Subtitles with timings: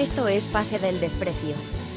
[0.00, 1.54] Esto es Pase del Desprecio.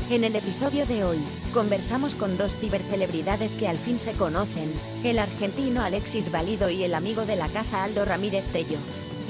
[0.09, 1.19] En el episodio de hoy,
[1.53, 4.74] conversamos con dos cibercelebridades que al fin se conocen,
[5.06, 8.77] el argentino Alexis Valido y el amigo de la casa Aldo Ramírez Tello.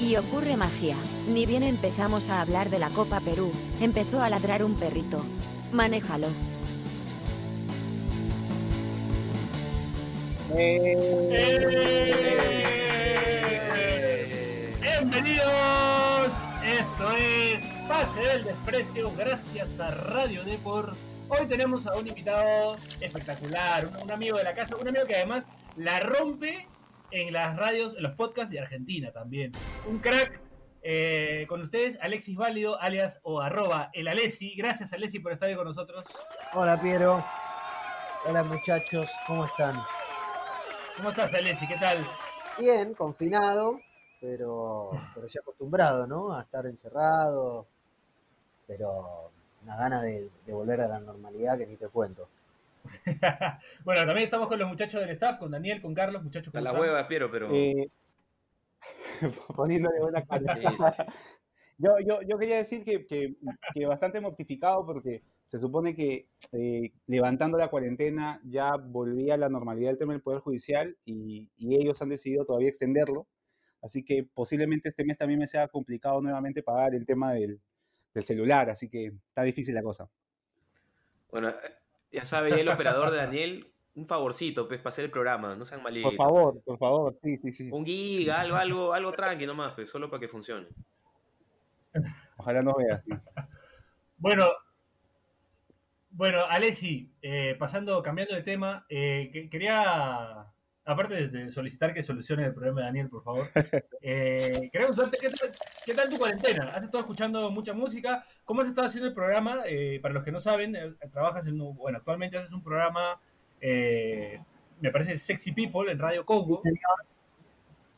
[0.00, 0.96] Y ocurre magia,
[1.28, 5.22] ni bien empezamos a hablar de la Copa Perú, empezó a ladrar un perrito.
[5.70, 6.26] Manéjalo.
[10.56, 10.96] ¡Eh!
[14.82, 16.32] Bienvenidos,
[16.64, 20.94] esto es Pase del Desprecio, gracias a Radio Deport.
[21.28, 25.16] Hoy tenemos a un invitado espectacular, un, un amigo de la casa, un amigo que
[25.16, 25.44] además
[25.76, 26.66] la rompe
[27.10, 29.52] en las radios, en los podcasts de Argentina también.
[29.88, 30.40] Un crack.
[30.82, 34.54] eh, con ustedes, Alexis Válido, alias o arroba el Alessi.
[34.54, 36.04] Gracias, Alessi, por estar hoy con nosotros.
[36.52, 37.24] Hola Piero.
[38.26, 39.82] Hola muchachos, ¿cómo están?
[40.96, 41.66] ¿Cómo estás, Alessi?
[41.66, 42.06] ¿Qué tal?
[42.58, 43.80] Bien, confinado,
[44.20, 46.34] pero, pero ya acostumbrado, ¿no?
[46.34, 47.66] A estar encerrado,
[48.66, 49.30] pero
[49.62, 52.28] una gana de, de volver a la normalidad que ni te cuento.
[53.84, 56.54] bueno, también estamos con los muchachos del staff, con Daniel, con Carlos, muchachos.
[56.54, 56.82] A ¿cómo la están?
[56.82, 57.48] hueva, Piero, pero.
[57.50, 57.88] Eh,
[59.56, 60.54] poniéndole buena cara.
[60.54, 61.02] Sí, sí, sí.
[61.76, 63.34] Yo, yo, yo quería decir que, que,
[63.74, 69.48] que bastante mortificado porque se supone que eh, levantando la cuarentena ya volvía a la
[69.48, 73.26] normalidad el tema del Poder Judicial y, y ellos han decidido todavía extenderlo.
[73.82, 77.60] Así que posiblemente este mes también me sea complicado nuevamente pagar el tema del,
[78.14, 80.08] del celular, así que está difícil la cosa.
[81.30, 81.52] Bueno,
[82.12, 85.82] ya sabe, el operador de Daniel, un favorcito, pues, para hacer el programa, no sean
[85.82, 86.12] malitos.
[86.12, 87.68] Por favor, por favor, sí, sí, sí.
[87.72, 90.68] Un giga, algo, algo, algo tranqui nomás, pues, solo para que funcione.
[92.36, 93.02] Ojalá nos veas.
[93.04, 93.12] sí.
[94.16, 94.46] Bueno,
[96.10, 100.46] bueno, Alessi, eh, pasando, cambiando de tema, eh, que- quería,
[100.84, 103.46] aparte de- solicitar que solucione el problema de Daniel, por favor,
[104.02, 105.50] eh, queremos saber qué tal,
[105.86, 106.64] qué tal tu cuarentena.
[106.74, 108.24] ¿Has estado escuchando mucha música?
[108.44, 109.62] ¿Cómo has estado haciendo el programa?
[109.66, 113.18] Eh, para los que no saben, eh, trabajas en, bueno, actualmente haces un programa,
[113.60, 114.40] eh,
[114.80, 116.62] me parece Sexy People en Radio Congo.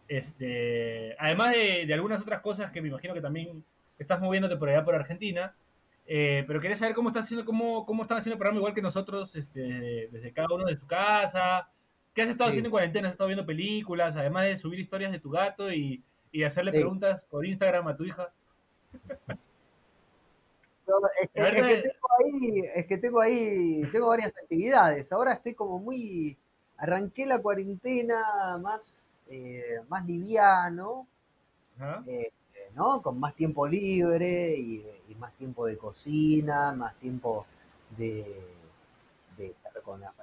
[0.09, 3.65] Este, además de, de algunas otras cosas que me imagino que también
[3.99, 5.55] estás moviéndote por allá por Argentina.
[6.06, 8.83] Eh, pero quería saber cómo estás haciendo, cómo, cómo están haciendo el programa igual que
[8.83, 11.69] nosotros, este, desde cada uno de su casa.
[12.16, 12.53] ¿Qué has estado Sí.
[12.54, 13.09] haciendo en cuarentena?
[13.09, 14.16] ¿Has estado viendo películas?
[14.16, 16.78] Además de subir historias de tu gato y, y hacerle Sí.
[16.78, 18.32] preguntas por Instagram a tu hija.
[21.34, 25.12] Es, que, es tengo ahí, es que tengo ahí, tengo varias actividades.
[25.12, 26.38] Ahora estoy como muy,
[26.78, 28.81] arranqué la cuarentena más,
[29.28, 31.06] eh, más liviano,
[32.06, 32.33] eh,
[32.75, 33.03] ¿no?
[33.03, 37.44] Con más tiempo libre y, y más tiempo de cocina, más tiempo
[37.98, 38.56] de,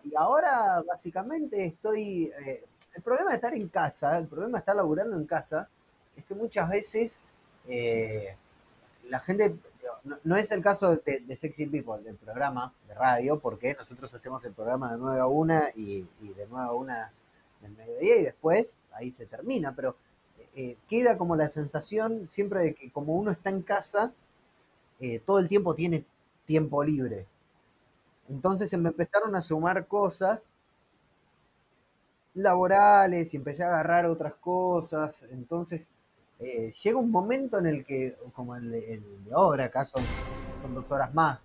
[0.03, 2.63] Y ahora básicamente estoy, eh,
[2.93, 5.69] el problema de estar en casa, el problema de estar laburando en casa,
[6.15, 7.21] es que muchas veces
[7.67, 8.35] eh,
[9.09, 9.55] la gente,
[10.23, 14.43] no, es el caso de, de Sexy People, del programa de radio, porque nosotros hacemos
[14.45, 16.93] el programa de 9 a 1 y, de 9 a 1
[17.61, 19.95] del mediodía y después ahí se termina, pero
[20.55, 24.13] eh, queda como la sensación siempre de que como uno está en casa,
[24.99, 26.05] eh, todo el tiempo tiene
[26.45, 27.25] tiempo libre.
[28.33, 30.39] Entonces se me empezaron a sumar cosas
[32.33, 35.15] laborales y empecé a agarrar otras cosas.
[35.29, 35.81] Entonces
[36.39, 40.03] eh, llega un momento en el que, como el el de ahora, acá son,
[40.73, 41.39] dos horas más,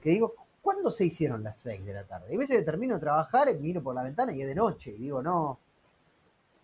[0.00, 2.28] que digo, ¿cuándo se hicieron las seis de la tarde?
[2.30, 4.92] Hay veces que termino de trabajar, miro por la ventana y es de noche.
[4.92, 5.58] Y digo, no,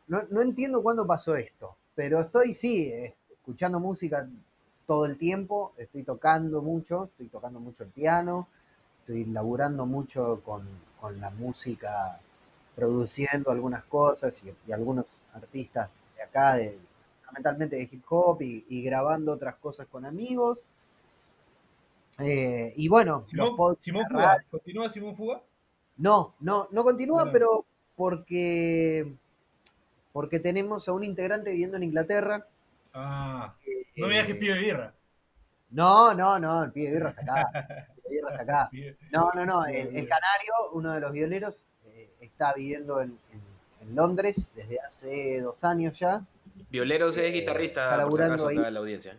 [0.07, 4.27] no, no entiendo cuándo pasó esto, pero estoy, sí, escuchando música
[4.87, 8.49] todo el tiempo, estoy tocando mucho, estoy tocando mucho el piano,
[9.09, 10.69] estoy laburando mucho con,
[11.01, 12.21] con la música,
[12.77, 16.79] produciendo algunas cosas y, y algunos artistas de acá, de,
[17.25, 20.63] fundamentalmente de hip hop y, y grabando otras cosas con amigos.
[22.19, 24.45] Eh, y bueno, Simón, Simón Fuga.
[24.51, 25.41] ¿Continúa Simón Fuga?
[25.97, 27.65] no, no, no continúa, pero
[27.97, 29.11] porque,
[30.13, 32.47] porque tenemos a un integrante viviendo en Inglaterra.
[32.93, 34.95] Ah, eh, no me digas que es pibe de birra.
[35.71, 37.89] No, no, no, el pibe birra está acá.
[38.09, 38.71] Birra está acá.
[39.13, 43.49] No, no, no, el, canario, uno de los violeros, eh, está viviendo en, en-
[43.89, 46.23] en Londres desde hace dos años ya.
[46.71, 48.57] Violeros es Eh, guitarrista, está por si acaso, ahí.
[48.57, 49.17] la audiencia.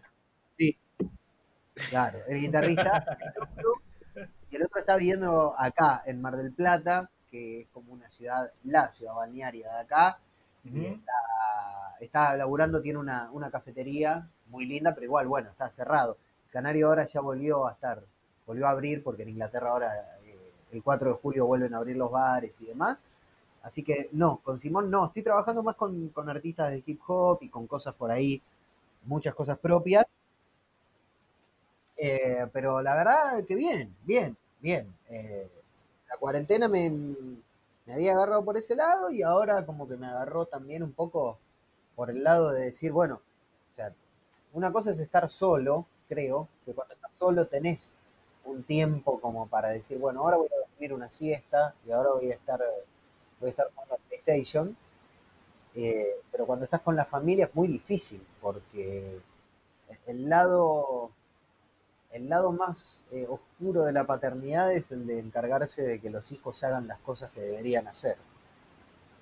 [1.89, 3.05] Claro, el guitarrista.
[3.35, 3.81] el otro-
[4.51, 8.51] y el otro está viviendo acá, en Mar del Plata, que es como una ciudad,
[8.65, 10.19] la ciudad balnearia de acá.
[10.65, 16.17] está, está laburando, tiene una, una cafetería muy linda, pero igual, bueno, está cerrado.
[16.51, 18.01] Canario ahora ya volvió a estar,
[18.49, 20.35] volvió a abrir, porque en Inglaterra ahora eh,
[20.71, 22.97] el 4 de julio vuelven a abrir los bares y demás.
[23.63, 27.39] Así que no, con Simón no, estoy trabajando más con, con artistas de hip hop
[27.41, 28.41] y con cosas por ahí,
[29.05, 30.05] muchas cosas propias.
[31.97, 34.93] eh, pero la verdad que bien, bien, bien.
[35.09, 35.51] Eh,
[36.09, 36.89] la cuarentena me,
[37.85, 41.37] me había agarrado por ese lado y ahora como que me agarró también un poco
[41.95, 43.21] por el lado de decir, bueno,
[43.73, 43.93] o sea,
[44.53, 47.93] una cosa es estar solo, creo, que cuando estás solo tenés
[48.49, 52.31] un tiempo como para decir, bueno, ahora voy a dormir una siesta y ahora voy
[52.31, 52.59] a estar,
[53.39, 54.77] voy a estar jugando a PlayStation.
[55.75, 59.21] Eh, pero cuando estás con la familia es muy difícil porque
[60.07, 61.11] el lado
[62.11, 66.31] el lado más eh, oscuro de la paternidad es el de encargarse de que los
[66.31, 68.17] hijos hagan las cosas que deberían hacer.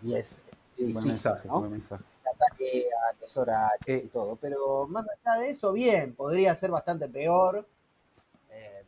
[0.02, 0.42] Y es,
[0.78, 1.60] es Buen difícil, mensaje, ¿no?
[1.60, 2.04] buen mensaje.
[2.26, 4.10] La tarea, los horarios y Eh.
[4.10, 4.36] todo.
[4.38, 7.68] Pero más allá de eso, bien, podría ser bastante peor.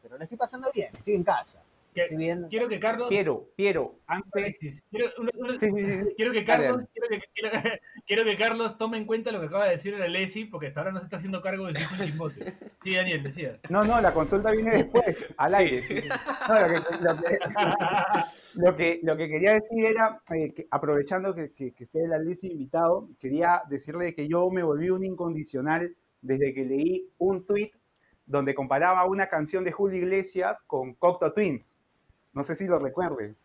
[0.10, 1.64] Pero lo estoy pasando bien, estoy en casa.
[1.94, 2.46] Que- Estoy bien.
[2.50, 3.10] Quiero que Carlos.
[4.08, 4.58] Antes.
[4.92, 5.10] Quiero,
[5.60, 6.14] Sí, sí, sí.
[6.16, 7.50] quiero que Carlos, quiero que, quiero,
[8.08, 10.82] quiero que Carlos tome en cuenta lo que acaba de decir el Alessi, porque hasta
[10.82, 12.54] ahora no se está haciendo cargo de su chismote.
[12.84, 13.60] Sí, Daniel, decía.
[13.70, 15.58] No, no, la consulta viene después, al Sí.
[15.58, 15.84] aire.
[15.84, 16.08] sí, sí.
[16.48, 17.40] No, lo, que, lo que-
[18.56, 22.14] lo que- lo que quería decir era, eh, que aprovechando que, que, que sea el
[22.14, 27.72] Alessi invitado, quería decirle que yo me volví un incondicional desde que leí un tweet
[28.30, 31.78] donde comparaba una canción de Julio Iglesias con Cocteau Twins.
[32.32, 33.36] No sé si lo recuerden.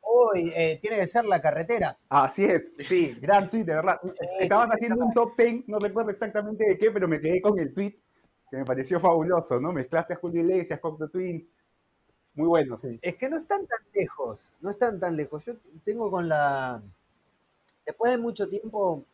[0.00, 1.98] Hoy eh, tiene que ser la carretera.
[2.08, 4.00] Así es, sí, gran tweet, de verdad.
[4.40, 7.74] Estaban haciendo un top 10, no recuerdo exactamente de qué, pero me quedé con el
[7.74, 7.98] tweet
[8.50, 9.74] que me pareció fabuloso, ¿no?
[9.74, 11.52] Mezclaste a Julio Iglesias, Cocteau Twins.
[12.34, 12.98] Muy bueno, sí.
[13.02, 15.44] Es que no están tan lejos, no están tan lejos.
[15.44, 15.52] Yo
[15.84, 16.80] tengo con la...
[17.84, 19.04] Después de mucho tiempo,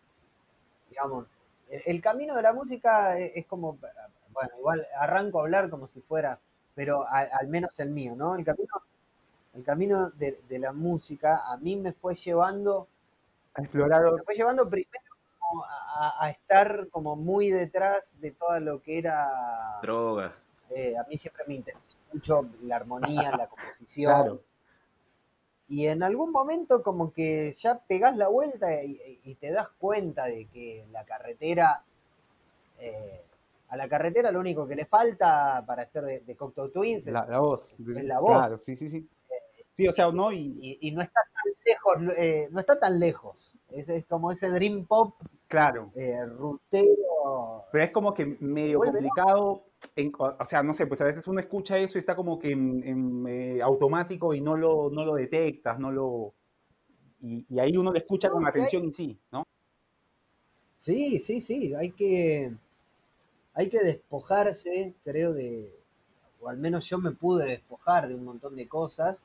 [0.89, 1.27] digamos,
[1.69, 3.77] el, el camino de la música es, es como,
[4.35, 6.41] bueno, igual arranco a hablar como si fuera,
[6.75, 8.37] pero a- al menos el mío, ¿no?
[8.37, 8.75] El camino,
[9.55, 12.89] el camino de, de la música a mí me fue llevando,
[13.55, 15.05] Ha explorado, me fue llevando primero
[15.39, 15.69] como a,
[16.21, 19.29] a- a estar como muy detrás de todo lo que era...
[19.83, 20.35] Droga.
[20.71, 24.13] eh, a mí siempre me interesó mucho la armonía, la composición.
[24.13, 24.43] claro,
[25.69, 30.25] Y en algún momento como que ya pegás la vuelta y, y te das cuenta
[30.27, 31.83] de que la carretera,
[32.79, 33.23] eh,
[33.69, 37.13] a la carretera lo único que le falta para hacer de, de Cocteau Twins es-
[37.13, 37.73] la, la voz.
[37.73, 38.31] es la voz.
[38.33, 39.09] Claro, sí, sí, sí.
[39.73, 43.01] Sí, o sea, no, y y, y no está tan lejos, eh, no está tan
[43.01, 43.55] lejos.
[43.71, 45.15] Es, es como ese dream pop
[45.49, 45.91] claro.
[45.97, 47.65] eh, rutero.
[47.73, 49.65] Pero es como que medio complicado,
[49.97, 52.53] en- o sea, no sé, pues a veces uno escucha eso y está como que
[52.53, 56.35] en, en, eh, automático y no lo, no lo detectas, no lo...
[57.21, 59.43] Y, y ahí uno lo escucha No, con atención hay- y sí, ¿no?
[60.79, 62.53] Sí, sí, sí, hay que,
[63.55, 65.73] hay que despojarse, creo, de,
[66.41, 69.19] o al menos yo me pude despojar de un montón de cosas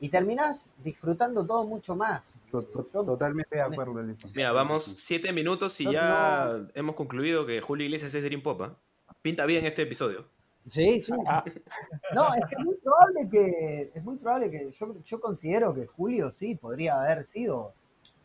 [0.00, 2.36] y terminás disfrutando todo mucho más.
[2.50, 3.94] Totalmente de acuerdo.
[4.34, 8.62] Mira, vamos siete minutos y No, ya hemos concluido que Julio Iglesias es Dream Pop.
[8.62, 8.76] ¿ah?
[9.22, 10.26] Pinta bien este episodio.
[10.66, 11.12] Sí, sí.
[11.26, 11.44] Ah.
[12.14, 15.86] No, es que es muy probable que, es muy probable que yo, yo considero que
[15.86, 17.72] Julio sí podría haber sido,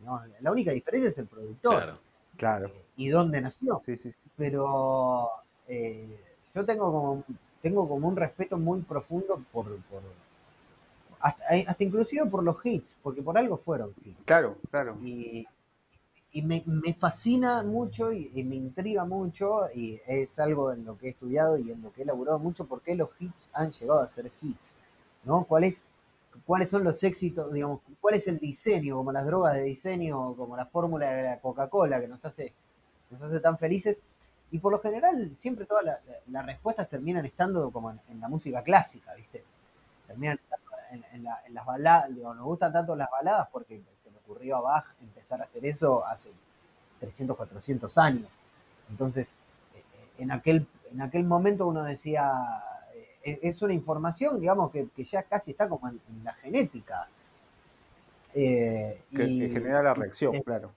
[0.03, 1.99] no, la única diferencia es el productor Claro.
[2.37, 3.79] Claro, y dónde nació.
[3.83, 4.11] sí, sí.
[4.11, 4.26] sí.
[4.37, 5.29] Pero
[5.67, 6.19] eh,
[6.55, 7.23] yo tengo como
[7.61, 10.01] tengo como un respeto muy profundo por, por
[11.19, 14.17] hasta, hasta inclusive por los hits, porque por algo fueron hits.
[14.25, 14.95] Claro, claro.
[15.03, 15.45] Y,
[16.31, 20.97] y me, me fascina mucho y, y me intriga mucho y es algo en lo
[20.97, 23.71] que he estudiado y en lo que he elaborado mucho por qué los hits han
[23.71, 24.75] llegado a ser hits,
[25.23, 25.45] ¿no?
[25.45, 25.89] ¿Cuál es,
[26.45, 30.55] ¿Cuáles son los éxitos, digamos, cuál es el diseño, como las drogas de diseño, como
[30.55, 32.53] la fórmula de la Coca-Cola que nos hace,
[33.09, 33.97] nos hace tan felices?
[34.51, 38.19] Y por lo general, siempre todas la- la- las respuestas terminan estando como en, en
[38.21, 39.43] la música clásica, ¿viste?
[40.07, 40.39] Terminan
[40.91, 44.17] en, en la- en las baladas, digo, nos gustan tanto las baladas porque se le
[44.17, 46.31] ocurrió a Bach empezar a hacer eso hace
[46.99, 48.29] 300, 400 años.
[48.89, 49.27] Entonces,
[49.75, 52.63] eh, eh, en aquel, en aquel momento uno decía,
[53.23, 57.07] eh, es una información, digamos, que, que ya casi está como en, en la genética.
[58.33, 60.71] Eh, Que, y- que genera la reacción, claro.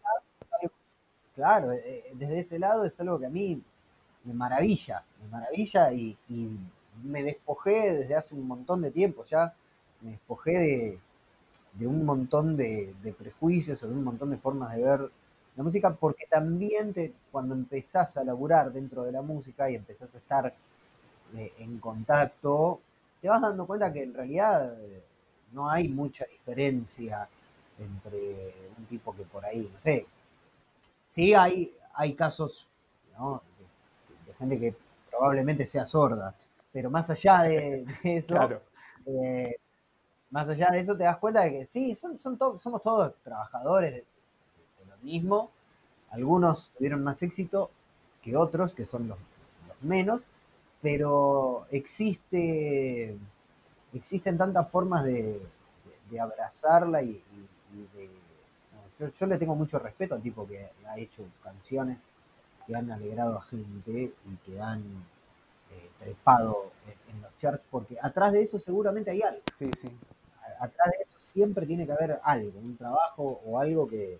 [1.34, 3.62] Claro, eh, eh, desde ese lado es algo que a mí
[4.24, 6.16] me maravilla, me maravilla y,
[7.02, 9.54] me despojé desde hace un montón de tiempo ya,
[10.02, 10.98] me despojé
[11.78, 15.10] de, un montón de, de prejuicios o de un montón de formas de ver
[15.56, 20.14] la música, porque también te, cuando empezás a laburar dentro de la música y empezás
[20.14, 20.54] a estar
[21.36, 22.80] eh, en contacto,
[23.22, 24.76] te vas dando cuenta que en realidad
[25.52, 27.28] no hay mucha diferencia
[27.78, 30.06] entre un tipo que por ahí, no sé,
[31.10, 32.68] sí hay, hay casos
[33.18, 33.42] ¿no?
[34.08, 34.76] de, de gente que
[35.10, 36.36] probablemente sea sorda,
[36.72, 38.62] pero más allá de, de eso, Claro,
[39.06, 39.56] eh,
[40.30, 43.14] más allá de eso te das cuenta de que sí, son, son to- somos todos
[43.24, 44.04] trabajadores de,
[44.88, 45.50] lo mismo,
[46.10, 47.70] algunos tuvieron más éxito
[48.22, 49.18] que otros, que son los,
[49.68, 50.22] los menos,
[50.82, 53.16] pero existe,
[53.94, 55.42] existen tantas formas de,
[56.10, 57.22] de abrazarla y,
[57.94, 58.10] de...
[59.00, 61.98] yo, yo, le tengo mucho respeto al tipo que ha hecho canciones
[62.66, 64.80] que han alegrado a gente y que han
[65.72, 66.72] eh, trepado
[67.08, 69.42] en, los charts, porque atrás de eso seguramente hay algo.
[69.54, 69.88] Sí, sí.
[70.60, 74.18] Atrás de eso siempre tiene que haber algo, un trabajo o algo que,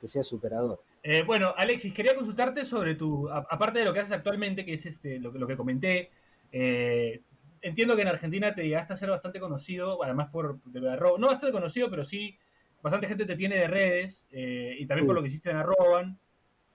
[0.00, 0.80] que sea superador.
[1.02, 4.86] Eh, bueno, Alexis, quería consultarte sobre tu, aparte de lo que haces actualmente, que es
[4.86, 6.10] este, lo, lo que comenté,
[6.52, 7.22] eh,
[7.62, 11.88] entiendo que en Argentina te llegaste a ser bastante conocido, además por no bastante conocido,
[11.88, 12.38] pero sí,
[12.82, 16.18] bastante gente te tiene de redes, eh, y también por lo que hiciste en Arroban,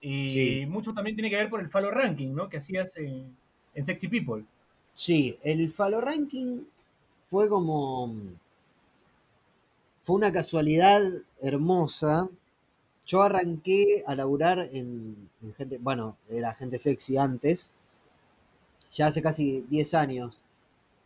[0.00, 2.48] y mucho también tiene que ver por el follow ranking, ¿no?
[2.48, 3.36] Que hacías en,
[3.74, 4.44] en Sexy People.
[4.94, 6.62] Sí, el follow ranking
[7.30, 8.14] fue como...
[10.04, 11.02] Fue una casualidad
[11.42, 12.30] hermosa,
[13.08, 17.70] yo arranqué a laburar en, gente, bueno, era gente sexy antes,
[18.92, 20.40] ya hace casi 10 años,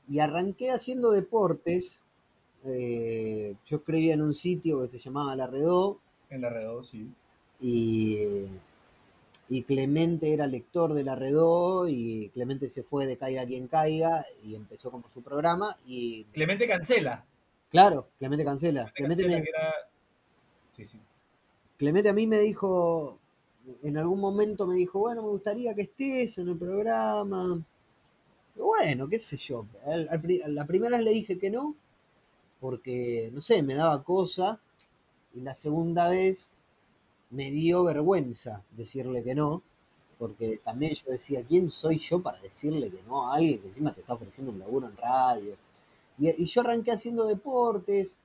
[0.08, 2.01] y arranqué haciendo deportes.
[2.64, 5.98] Eh, yo escribía en un sitio que se llamaba La Redó.
[6.30, 7.08] En La Redó, sí.
[7.60, 8.18] Y,
[9.48, 14.24] y Clemente era lector de La Redó y Clemente se fue de Caiga quien caiga
[14.44, 15.76] y empezó como su programa.
[15.86, 17.24] y Clemente cancela.
[17.70, 18.92] Claro, Clemente cancela.
[18.94, 19.24] Clemente,
[20.76, 20.98] Sí, sí.
[21.76, 23.18] Clemente a mí me dijo,
[23.82, 27.60] en algún momento me dijo, bueno, me gustaría que estés en el programa.
[28.56, 29.66] bueno, qué sé yo.
[29.86, 31.74] la primera vez le dije que no,
[32.62, 34.60] porque, no sé, me daba cosa.
[35.34, 36.52] Y la segunda vez
[37.30, 39.62] me dio vergüenza decirle que no,
[40.18, 43.92] porque también yo decía, ¿quién soy yo para decirle que no a alguien que encima
[43.92, 45.56] te está ofreciendo un laburo en radio?
[46.18, 48.16] Y, yo arranqué haciendo deportes,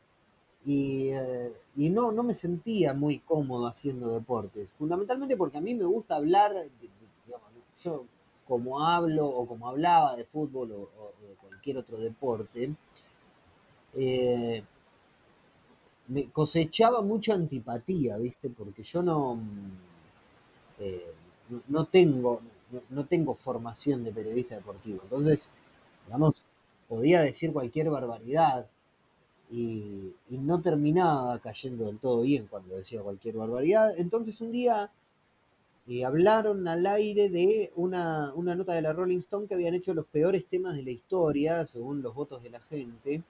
[0.67, 5.85] eh, y, no, no me sentía muy cómodo haciendo deportes, fundamentalmente porque a mí me
[5.85, 6.53] gusta hablar,
[7.83, 8.05] yo
[8.47, 12.75] como hablo o como hablaba de fútbol o, de cualquier otro deporte,
[13.97, 14.63] eh,
[16.07, 18.49] me cosechaba mucha antipatía, ¿viste?
[18.49, 19.39] Porque yo no,
[20.79, 21.11] eh,
[21.67, 22.41] no, tengo,
[22.89, 25.01] no, tengo formación de periodista deportivo.
[25.03, 25.49] Entonces,
[26.05, 26.41] digamos,
[26.87, 28.67] podía decir cualquier barbaridad
[29.49, 33.97] y, no terminaba cayendo del todo bien cuando decía cualquier barbaridad.
[33.97, 34.91] Entonces un día
[35.87, 39.93] eh, hablaron al aire de una, una, nota de la Rolling Stone que habían hecho
[39.93, 43.23] los peores temas de la historia, según los votos de la gente.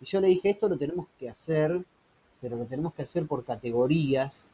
[0.00, 1.84] Y yo le dije, esto lo tenemos que hacer,
[2.40, 4.46] pero lo tenemos que hacer por categorías.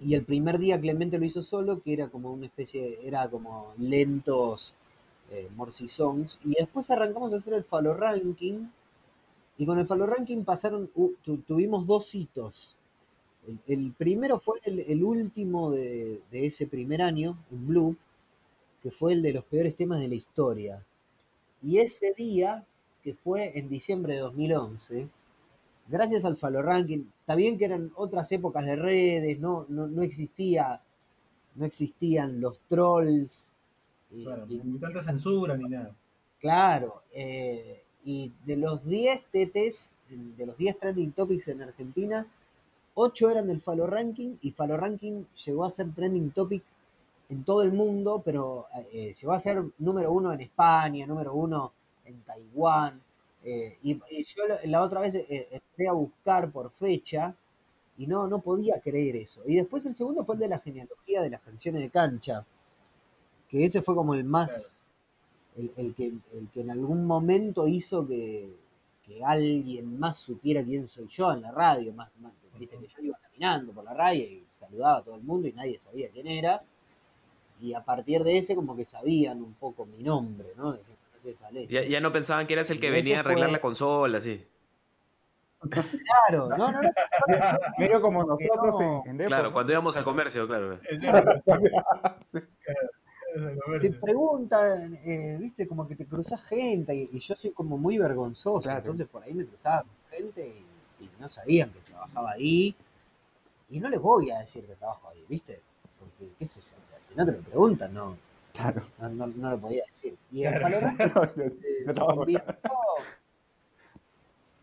[0.00, 3.74] Y el primer día Clemente lo hizo solo, que era como una especie, era como
[3.78, 4.74] lentos
[5.30, 5.48] eh.
[6.44, 8.66] Y después arrancamos a hacer el Falo Ranking,
[9.60, 10.90] y con el Fallo Ranking pasaron,
[11.46, 12.74] tuvimos dos hitos.
[13.66, 17.96] El, primero fue el, último de, ese primer año, en Blue,
[18.82, 20.82] que fue el de los peores temas de la historia.
[21.60, 22.64] Y ese día,
[23.02, 25.08] que fue en diciembre de 2011,
[25.88, 30.80] gracias al Fallo Ranking, está bien que eran otras épocas de redes, no, no, existía,
[31.54, 33.48] no existían los trolls.
[34.10, 35.94] ni tanta censura ni nada.
[36.40, 42.26] Claro, eh, y de los 10 TTs, de los 10 trending topics en Argentina,
[42.94, 46.62] 8 eran del Falo Ranking y Falo Ranking llegó a ser trending topic
[47.28, 51.72] en todo el mundo, pero eh, llegó a ser número uno en España, número uno
[52.10, 53.00] en Taiwán.
[53.42, 57.34] Eh, y, yo la otra vez eh, entré a buscar por fecha
[58.00, 59.42] y no, no podía creer eso.
[59.46, 62.46] Y después el segundo fue el de la genealogía de las canciones de cancha,
[63.46, 64.78] que ese fue como el más,
[65.56, 68.58] el, que, el que en algún momento hizo que,
[69.24, 72.08] alguien más supiera quién soy yo en la radio, más,
[72.56, 75.52] viste que yo iba caminando por la radio y saludaba a todo el mundo y
[75.52, 76.62] nadie sabía quién era.
[77.60, 80.78] Y a partir de ese como que sabían un poco mi nombre, ¿no?
[81.68, 84.46] Ya, ya no pensaban que eras el que venía a arreglar la consola, así.
[85.68, 86.90] Claro, no, no, no.
[87.78, 90.80] Medio como nosotros en, Claro, cuando íbamos al comercio, claro.
[92.26, 92.38] sí.
[93.80, 98.68] Te preguntan, eh, viste, como que te cruzas gente y, yo soy como muy vergonzoso,
[98.70, 102.74] entonces por ahí me cruzaba gente y, no sabían que trabajaba ahí.
[103.68, 105.60] Y no les voy a decir que trabajo ahí, viste,
[105.98, 108.16] porque qué sé yo, o sea, si no te lo preguntan, no,
[108.52, 108.86] claro.
[108.98, 110.16] no, no, lo podía decir.
[110.30, 110.92] Y el claro.
[111.34, 112.54] se, convirtió,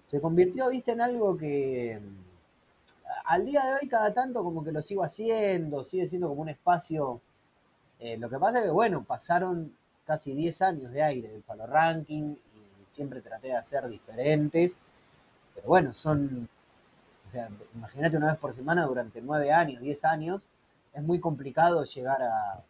[0.06, 2.00] se convirtió, viste, en algo que
[3.26, 6.50] al día de hoy cada tanto como que lo sigo haciendo, sigue siendo como un
[6.50, 7.22] espacio
[8.00, 9.76] eh, lo que pasa es que, bueno, pasaron
[10.06, 14.80] casi 10 años de aire del Palo Ranking y siempre traté de hacer diferentes.
[15.56, 16.48] Pero bueno, son,
[17.28, 20.48] o sea, imagínate una vez por semana durante 9 años, 10 años,
[20.94, 22.64] es muy complicado llegar a,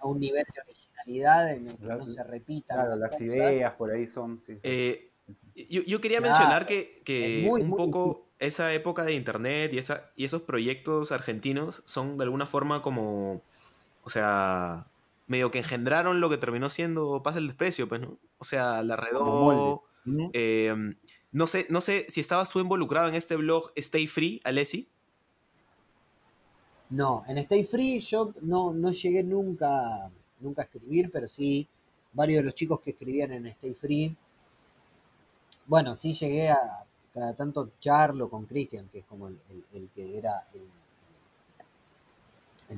[0.00, 3.26] a un nivel de originalidad en el que La- no se repitan Claro, las cosas.
[3.26, 4.38] ideas por ahí son.
[4.38, 4.58] sí.
[4.62, 5.10] Eh,
[5.54, 9.72] yo, yo quería Claro, mencionar que, que muy, un muy poco esa época de internet
[9.72, 13.42] y, esa, y esos proyectos argentinos son de alguna forma como,
[14.02, 14.86] o sea,
[15.26, 18.18] medio que engendraron lo que terminó siendo Pasa el Desprecio, pues, ¿no?
[18.38, 18.96] O sea, la.
[18.96, 19.82] Redó,
[20.32, 20.74] eh,
[21.32, 24.90] no sé, no sé si estabas tú involucrado en este blog Stay Free, Alessi.
[26.90, 31.66] No, en Stay Free yo no, no llegué nunca, nunca a escribir, pero sí,
[32.12, 34.16] varios de los chicos que escribían en Stay Free.
[35.66, 39.38] Bueno, sí llegué a cada tanto charlo con Cristian, que es como el,
[39.74, 40.62] el- que era el,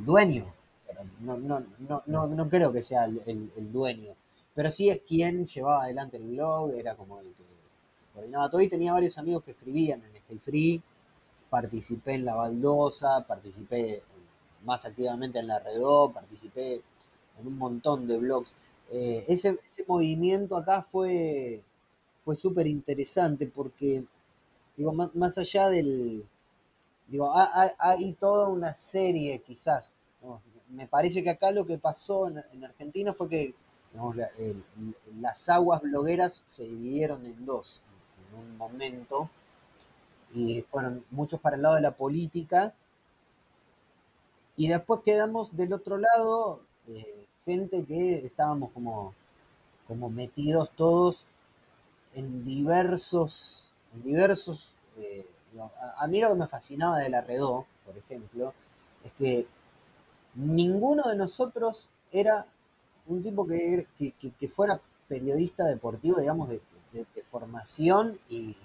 [0.04, 0.46] dueño.
[0.86, 4.14] Pero no, no, no, no, no creo que sea el, el- el dueño.
[4.54, 7.44] Pero sí es quien llevaba adelante el blog, era como el que
[8.14, 10.82] coordinaba todo y tenía varios amigos que escribían en Stay Free
[11.50, 14.02] participé en la baldosa, participé
[14.64, 16.82] más activamente en la Redó, participé
[17.40, 18.54] en un montón de blogs.
[18.90, 21.62] Eh, ese, ese movimiento acá fue,
[22.24, 24.04] fue súper interesante porque,
[24.76, 26.24] digo, más, más allá del,
[27.08, 29.94] digo, ha- ha- hay toda una serie quizás,
[30.70, 33.54] me parece que acá lo que pasó en, en Argentina fue que
[35.20, 37.80] las aguas blogueras se dividieron en dos
[38.30, 39.28] en un momento
[40.32, 42.74] y fueron muchos para el lado de la política.
[44.56, 49.14] Y después quedamos del otro lado, eh, gente que estábamos como,
[49.88, 51.26] como metidos todos
[52.14, 55.26] en diversos, en diversos, eh,
[55.98, 58.54] a, mí lo que me fascinaba de la Redó, por ejemplo,
[59.04, 59.46] es que
[60.34, 62.46] ninguno de nosotros era
[63.06, 66.60] un tipo que, que, que- que fuera periodista deportivo, digamos, de,
[66.92, 68.56] de- de formación y,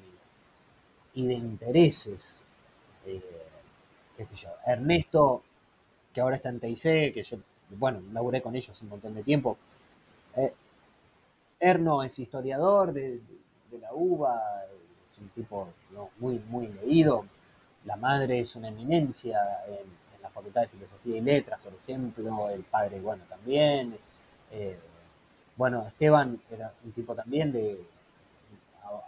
[1.14, 2.42] y de intereses.
[3.06, 3.22] Eh,
[4.18, 5.44] qué sé yo, Ernesto,
[6.14, 7.38] que ahora está en TIC, que yo,
[7.72, 9.58] bueno, laburé con ellos un montón de tiempo.
[10.36, 10.54] Eh,
[11.60, 13.20] Erno es historiador de,
[13.72, 14.66] de la UBA,
[15.12, 15.70] es un tipo
[16.20, 17.26] muy, muy leído.
[17.86, 22.50] La madre es una eminencia en, la Facultad de Filosofía y Letras, por ejemplo.
[22.50, 23.98] El padre, bueno, también.
[24.52, 24.78] Eh,
[25.58, 27.86] bueno, Esteban era un tipo también de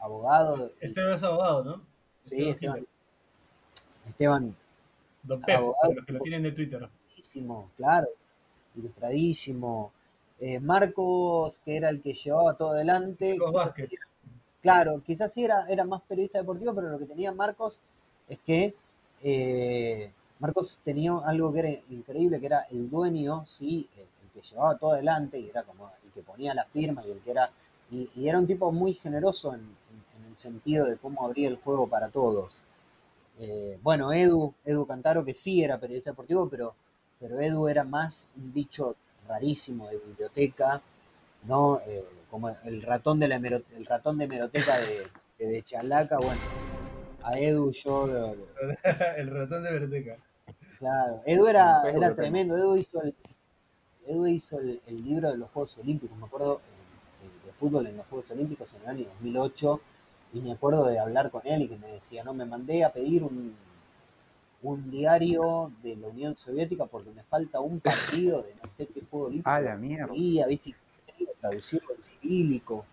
[0.02, 0.72] abogado.
[0.82, 1.95] y- Este es abogado, ¿no?
[2.26, 2.86] Sí, Esteban.
[4.08, 4.56] Esteban,
[5.24, 5.94] Don Pep, abogado.
[5.94, 6.80] los que lo tienen de Twitter.
[6.80, 8.08] ilustradísimo, claro,
[8.76, 9.92] ilustradísimo.
[10.40, 13.34] Eh, Marcos, que era el que llevaba todo adelante.
[13.34, 13.90] Quizás Vázquez.
[14.62, 17.80] Claro, quizás sí era, era más periodista deportivo, pero lo que tenía Marcos
[18.28, 18.76] es que
[19.24, 24.42] eh, Marcos tenía algo que era increíble, que era el dueño, sí, el, el que
[24.48, 27.50] llevaba todo adelante, y era como el que ponía la firma y el que era.
[27.92, 29.85] Y, y era un tipo muy generoso en, en- en
[30.36, 32.58] el sentido de cómo abría el juego para todos.
[33.40, 36.76] Eh, bueno, Edu, Edu Cantaro, que sí era periodista deportivo, pero,
[37.20, 38.96] pero Edu era más un bicho
[39.28, 40.82] rarísimo de biblioteca,
[41.46, 41.80] ¿no?
[41.88, 45.08] Eh, como el ratón de la el ratón de hemeroteca de,
[45.40, 46.42] de, de Chalaca, bueno,
[47.24, 48.48] a Edu yo lo- lo-
[49.18, 50.18] el ratón de Verteca.
[50.80, 52.56] Claro, Edu era, era tremendo.
[52.58, 53.16] Edu hizo el,
[54.08, 57.88] Edu hizo el, el libro de los Juegos Olímpicos, me acuerdo, eh, de, de fútbol
[57.88, 59.82] en los Juegos Olímpicos en el año 2008,
[60.36, 62.92] y me acuerdo de hablar con él y que me decía, no, me mandé a
[62.92, 63.56] pedir un,
[64.64, 69.02] un diario de la Unión Soviética porque me falta un partido de no sé qué
[69.10, 69.50] Juego Olímpico.
[69.50, 70.14] A la mierda.
[70.14, 70.72] Leía, ¿viste?
[70.72, 70.76] Y
[71.10, 72.86] quería traducirlo en cirílico.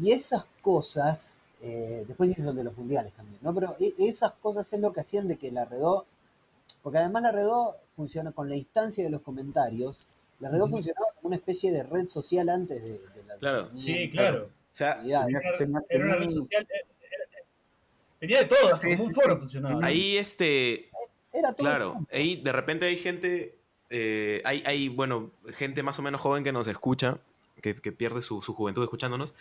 [0.00, 3.54] Y esas cosas, eh, después hizo el de los mundiales también, ¿no?
[3.54, 6.06] Pero e- esas cosas es lo que hacían de que la Redó,
[6.82, 10.06] porque además la Redó funciona con la instancia de los comentarios,
[10.40, 13.70] la Redó funcionaba como una especie de red social antes de, de la Claro.
[13.78, 14.48] Sí, claro.
[14.72, 14.98] O sea.
[15.00, 16.66] Tenía- Era, tenía- era una red tenía- social.
[16.70, 16.86] era-
[18.18, 19.84] Tenía de todo, hasta como un foro funcionaba.
[19.84, 20.88] ahí este,
[21.32, 21.66] Era todo.
[21.66, 23.56] Claro, ahí de repente hay gente,
[23.90, 27.18] eh, hay, hay, bueno, gente más o menos joven que nos escucha,
[27.60, 29.34] que, que pierde su, su juventud escuchándonos,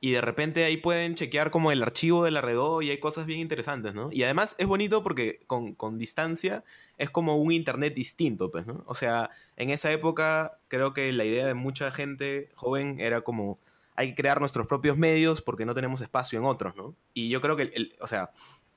[0.00, 3.26] y de repente ahí pueden chequear como el archivo de la Redó y hay cosas
[3.26, 4.10] bien interesantes, ¿no?
[4.12, 6.62] Y además es bonito porque con, con distancia
[6.96, 8.84] es como un internet distinto, pues, ¿no?
[8.86, 13.58] O sea, en esa época creo que la idea de mucha gente joven era como,
[13.98, 16.94] hay que crear nuestros propios medios porque no tenemos espacio en otros, ¿no?
[17.14, 18.30] Y yo creo que, el- el- o sea,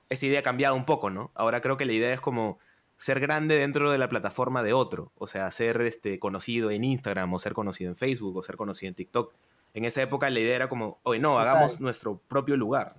[0.09, 1.29] esa idea ha cambiado un poco, ¿no?
[1.35, 2.57] Ahora creo que la idea es como
[2.97, 7.31] ser grande dentro de la plataforma de otro, o sea, ser este, conocido en Instagram
[7.33, 9.33] o ser conocido en Facebook o ser conocido en TikTok.
[9.75, 11.47] En esa época la idea era como, oye, no, Total.
[11.47, 12.95] hagamos nuestro propio lugar.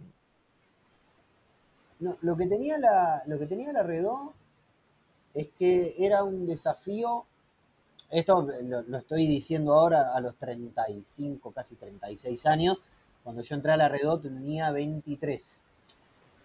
[2.01, 4.33] No, lo que tenía la, lo que tenía la Redó
[5.35, 7.25] es que era un desafío.
[8.13, 12.83] Esto lo, estoy diciendo ahora a los 35, casi 36 años.
[13.25, 15.63] Cuando yo entré a la Redó tenía 23,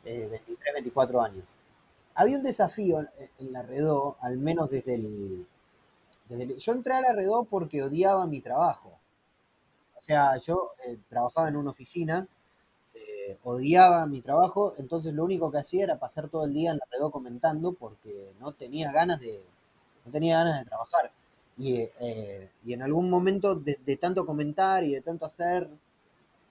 [0.06, 1.58] eh, 23, 24 años.
[2.15, 3.01] Había un desafío
[3.38, 5.45] en, la Redó, al menos desde el,
[6.58, 8.97] yo entré a la Redó porque odiaba mi trabajo.
[9.97, 12.25] O sea, yo eh, trabajaba en una oficina,
[12.93, 16.77] eh, odiaba mi trabajo, entonces lo único que hacía era pasar todo el día en
[16.77, 19.43] la Redó comentando porque no tenía ganas de,
[20.06, 21.12] no tenía ganas de trabajar.
[21.58, 25.67] Y, eh, y en algún momento de, de tanto comentar y de tanto hacer,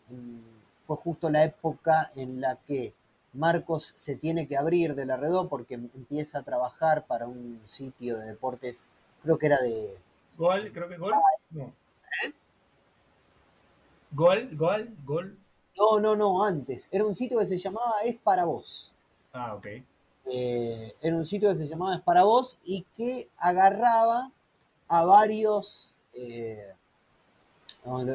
[0.09, 2.93] mm, fue justo la época en la que
[3.33, 8.19] Marcos se tiene que abrir de la Redó porque empieza a trabajar para un sitio
[8.19, 8.85] de deportes,
[9.23, 9.97] creo que era de,
[10.37, 11.15] Gol, creo que gol.
[11.51, 11.73] No.
[14.13, 15.39] Gol, gol, gol.
[15.79, 16.89] No, no, no, antes.
[16.91, 18.93] Era un sitio que se llamaba Es para vos.
[19.33, 19.67] Ah, ok.
[20.27, 24.31] Eh, era un sitio que se llamaba Es para vos y que agarraba
[24.89, 26.01] a varios.
[26.15, 26.73] eh,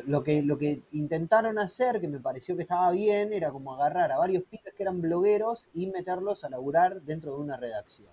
[0.06, 4.12] lo, que, lo que intentaron hacer, que me pareció que estaba bien, era como agarrar
[4.12, 8.10] a varios pibes que eran blogueros y meterlos a laburar dentro de una redacción.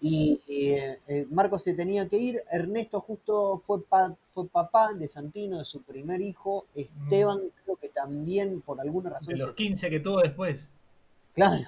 [0.00, 5.08] Y eh, eh, Marcos se tenía que ir, Ernesto justo fue, pa- fue papá de
[5.08, 9.56] Santino, de su primer hijo, Esteban creo que también por alguna razón De los se
[9.56, 10.60] 15 que tuvo después.
[11.32, 11.64] Claro.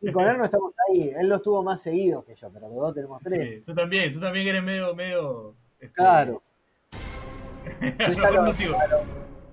[0.00, 1.10] Y con él no estamos ahí.
[1.10, 3.56] Él los tuvo más seguidos que yo, pero los dos tenemos tres.
[3.56, 5.54] Sí, tú también, tú también eres medio, medio.
[5.80, 6.42] este, Claro.
[7.80, 8.76] Yo ya, por lo- motivo.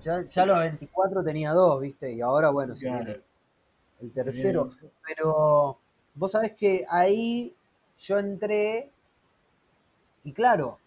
[0.02, 2.12] ya, ya a los 24 tenía dos, ¿viste?
[2.12, 3.04] Y ahora, bueno, Claro.
[3.04, 3.20] viene
[4.00, 4.70] el tercero.
[5.06, 5.78] Pero
[6.14, 7.54] vos sabés que ahí
[7.98, 8.90] yo entré
[10.24, 10.78] y claro,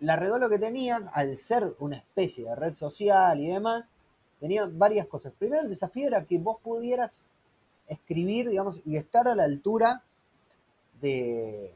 [0.00, 3.90] la Redó lo que tenía, al ser una especie de red social y demás,
[4.38, 5.32] tenía varias cosas.
[5.38, 7.22] Primero el desafío era que vos pudieras
[7.88, 10.02] escribir, digamos, y estar a la altura
[11.00, 11.74] de,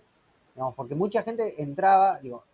[0.55, 2.45] digamos, porque mucha gente entraba, digo,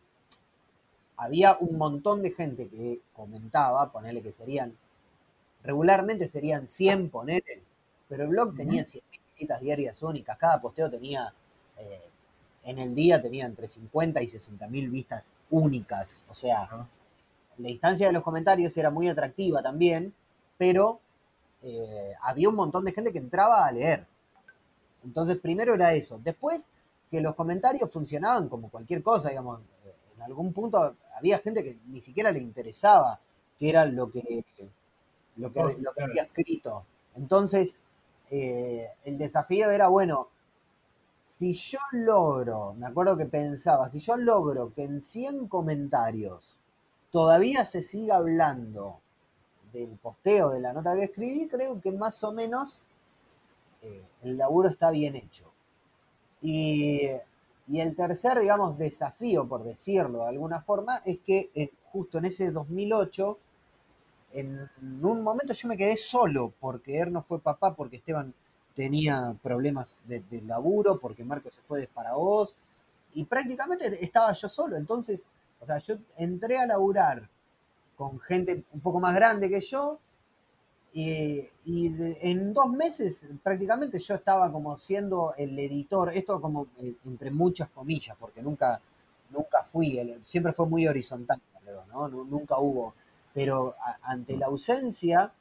[1.16, 4.76] había un montón de gente que comentaba, ponele que serían,
[5.62, 7.62] regularmente serían 100, ponele,
[8.08, 11.32] pero el blog tenía 100 visitas diarias únicas, cada posteo tenía,
[11.76, 12.00] eh,
[12.64, 16.86] en el día tenía entre 50 y 60 mil vistas únicas, o sea,
[17.58, 20.14] la instancia de los comentarios era muy atractiva también,
[20.56, 21.00] pero
[21.62, 24.06] eh, había un montón de gente que entraba a leer.
[25.04, 26.20] Entonces, primero era eso.
[26.22, 26.66] Después,
[27.10, 29.60] que los comentarios funcionaban como cualquier cosa, digamos.
[29.86, 33.20] eh, En algún punto había gente que ni siquiera le interesaba
[33.58, 34.44] qué era lo que,
[35.36, 36.84] lo que, lo había escrito.
[37.16, 37.80] Entonces,
[38.30, 40.28] eh, el desafío era, bueno,
[41.24, 46.58] si yo logro, me acuerdo que pensaba, si yo logro que en 100 comentarios
[47.10, 49.00] todavía se siga hablando
[49.72, 52.84] del posteo de la nota que escribí, creo que más o menos
[53.82, 55.44] eh, el laburo está bien hecho.
[56.42, 57.08] Y,
[57.68, 62.26] y el tercer, digamos, desafío, por decirlo de alguna forma, es que eh, justo en
[62.26, 63.38] ese 2008,
[64.34, 64.70] en
[65.02, 68.32] un momento yo me quedé solo, porque Erno fue papá, porque Esteban
[68.74, 72.54] tenía problemas de, de laburo, porque Marco se fue de para vos,
[73.14, 74.76] y prácticamente estaba yo solo.
[74.76, 75.26] Entonces,
[75.60, 77.28] o sea, yo entré a laburar
[77.98, 79.98] con gente un poco más grande que yo,
[80.92, 87.30] y, en dos meses prácticamente yo estaba como siendo el editor, esto como eh, entre
[87.30, 88.80] muchas comillas, porque nunca,
[89.30, 91.40] nunca fui, siempre fue muy horizontal,
[91.92, 92.08] ¿no?
[92.08, 92.94] Nu- Nunca hubo,
[93.34, 95.32] pero ante la ausencia,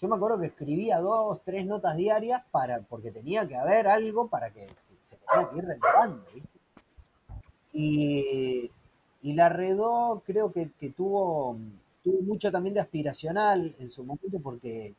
[0.00, 4.28] yo me acuerdo que escribía dos, tres notas diarias para, porque tenía que haber algo
[4.28, 6.58] para que se, se tenía que ir renovando, ¿viste?
[7.72, 8.70] Y,
[9.22, 11.56] y la Redó creo que tuvo,
[12.02, 14.94] tuvo mucho también de aspiracional en su momento porque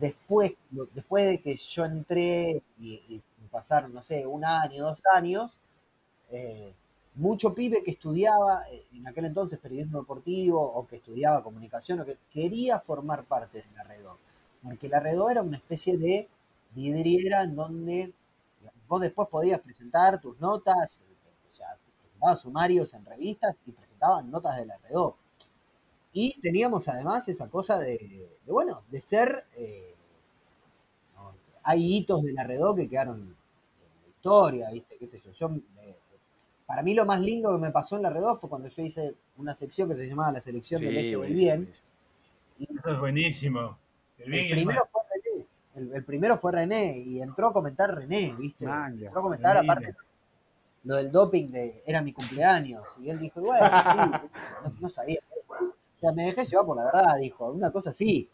[0.00, 0.52] después,
[0.94, 5.60] después de que yo entré y, y pasaron, no sé, un año, dos años,
[6.30, 6.72] eh,
[7.14, 12.04] mucho pibe que estudiaba eh, en aquel entonces periodismo deportivo o que estudiaba comunicación o
[12.06, 14.18] que quería formar parte de la Redó.
[14.62, 16.28] Porque la Redó era una especie de
[16.74, 18.12] vidriera en donde
[18.88, 21.04] vos después podías presentar tus notas,
[21.50, 21.68] o sea,
[22.02, 24.78] presentabas sumarios en revistas y presentaban notas de la.
[26.12, 27.98] Y teníamos además esa cosa de,
[28.44, 29.94] de, bueno, de ser, eh,
[31.14, 31.32] ¿no?
[31.62, 34.96] hay hitos de la Redó que quedaron en la historia, ¿viste?
[34.98, 35.32] ¿Qué sé yo?
[35.32, 35.96] Yo, eh,
[36.66, 39.14] para mí lo más lindo que me pasó en la Redó fue cuando yo hice
[39.36, 41.72] una sección que se llamaba la selección del eje del bien.
[42.58, 43.78] Eso es buenísimo.
[44.18, 45.46] El bien primero fue René.
[45.74, 48.66] El, el primero fue René y entró a comentar René, ¿viste?
[48.66, 49.94] Entró a comentar aparte
[50.84, 53.98] lo del doping de era mi cumpleaños y él dijo, bueno, sí,
[54.64, 55.20] no, no sabía.
[56.02, 58.28] O sea, me dejé llevar por la verdad, dijo, una cosa así.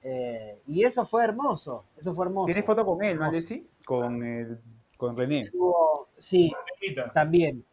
[0.00, 2.46] Eh, y eso fue hermoso, eso fue hermoso.
[2.46, 3.24] ¿Tienes foto con él, no.
[3.24, 3.66] Alessi?
[3.84, 4.60] Con, el,
[4.96, 5.50] con René.
[5.50, 6.52] Tuvo- sí,
[7.12, 7.64] también.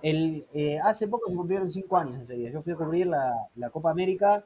[0.00, 2.50] El, eh, hace poco se cumplieron cinco años ese día.
[2.52, 4.44] Yo fui a cubrir la, la Copa América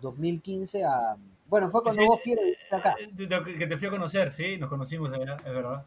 [0.00, 1.16] 2015 a...
[1.46, 2.96] Bueno, fue cuando Sí, vos, Piero, viniste acá.
[2.98, 5.84] Eh, que que te fui a conocer, sí, nos conocimos allá, es verdad.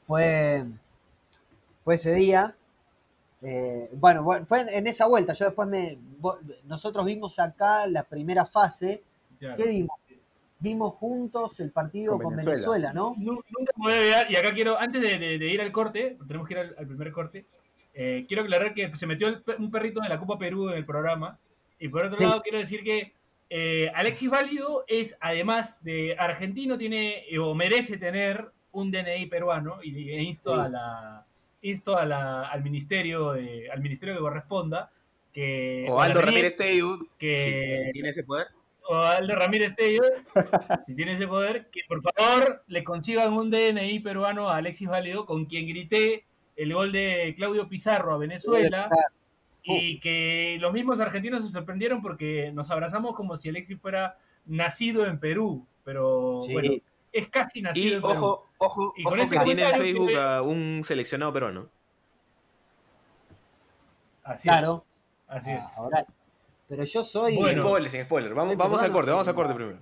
[0.00, 0.64] fue
[1.84, 2.56] fue ese día.
[3.42, 5.32] Eh, bueno, fue en, en esa vuelta.
[5.32, 5.98] Yo después me.
[6.64, 9.02] Nosotros vimos acá la primera fase.
[9.38, 9.56] Claro.
[9.62, 9.96] ¿Qué vimos?
[10.60, 12.54] Vimos juntos el partido Con con Venezuela.
[12.54, 13.14] Venezuela, ¿no?
[13.18, 15.72] Nu- Nunca me voy a olvidar, y acá quiero, antes de, de- de ir al
[15.72, 17.44] corte, tenemos que ir al, al primer corte,
[17.94, 20.86] eh, quiero aclarar que se metió el un perrito de la Copa Perú en el
[20.86, 21.36] programa,
[21.80, 22.24] y por otro Sí.
[22.24, 23.12] lado quiero decir que
[23.50, 30.10] eh, Alexis Válido es, además de argentino, tiene o merece tener un DNI peruano, y,
[30.10, 30.60] e insto, Sí.
[30.60, 31.26] a la,
[31.62, 34.90] insto a la- al, ministerio de- al ministerio que corresponda,
[35.32, 35.86] que...
[35.88, 38.48] O Aldo Ramírez Tello, que- si tiene ese poder.
[38.88, 40.02] o Aldo Ramírez Tello,
[40.86, 45.24] si tiene ese poder, que por favor le consigan un DNI peruano a Alexis Válido,
[45.24, 46.24] con quien grité
[46.56, 48.90] el gol de Claudio Pizarro a Venezuela,
[49.62, 55.06] y que los mismos argentinos se sorprendieron porque nos abrazamos como si Alexis fuera nacido
[55.06, 56.52] en Perú, pero Sí.
[56.52, 56.72] bueno,
[57.12, 58.12] es casi nacido Y en Perú.
[58.12, 61.68] ojo, ojo, Y ojo que tiene en Facebook que- a un seleccionado peruano.
[64.24, 64.84] Así Claro.
[65.28, 65.62] es, así es.
[65.64, 66.06] Ah, ahora.
[66.68, 67.36] Pero yo soy.
[67.38, 68.34] Sin spoiler, sin spoiler.
[68.34, 69.78] Vamos, vamos al corte, vamos al corte primero.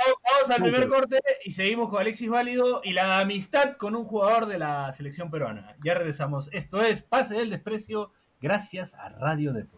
[0.00, 4.46] Vamos- al primer corte y seguimos con Alexis Válido y la amistad con un jugador
[4.46, 5.76] de la selección peruana.
[5.84, 6.48] Ya regresamos.
[6.52, 9.77] Esto es Pase del Desprecio, gracias a Radio Deport.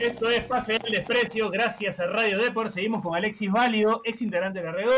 [0.00, 2.70] Esto es Pase del Desprecio, gracias a Radio Deport.
[2.70, 4.92] Seguimos con Alexis Válido, ex integrante de la Redó,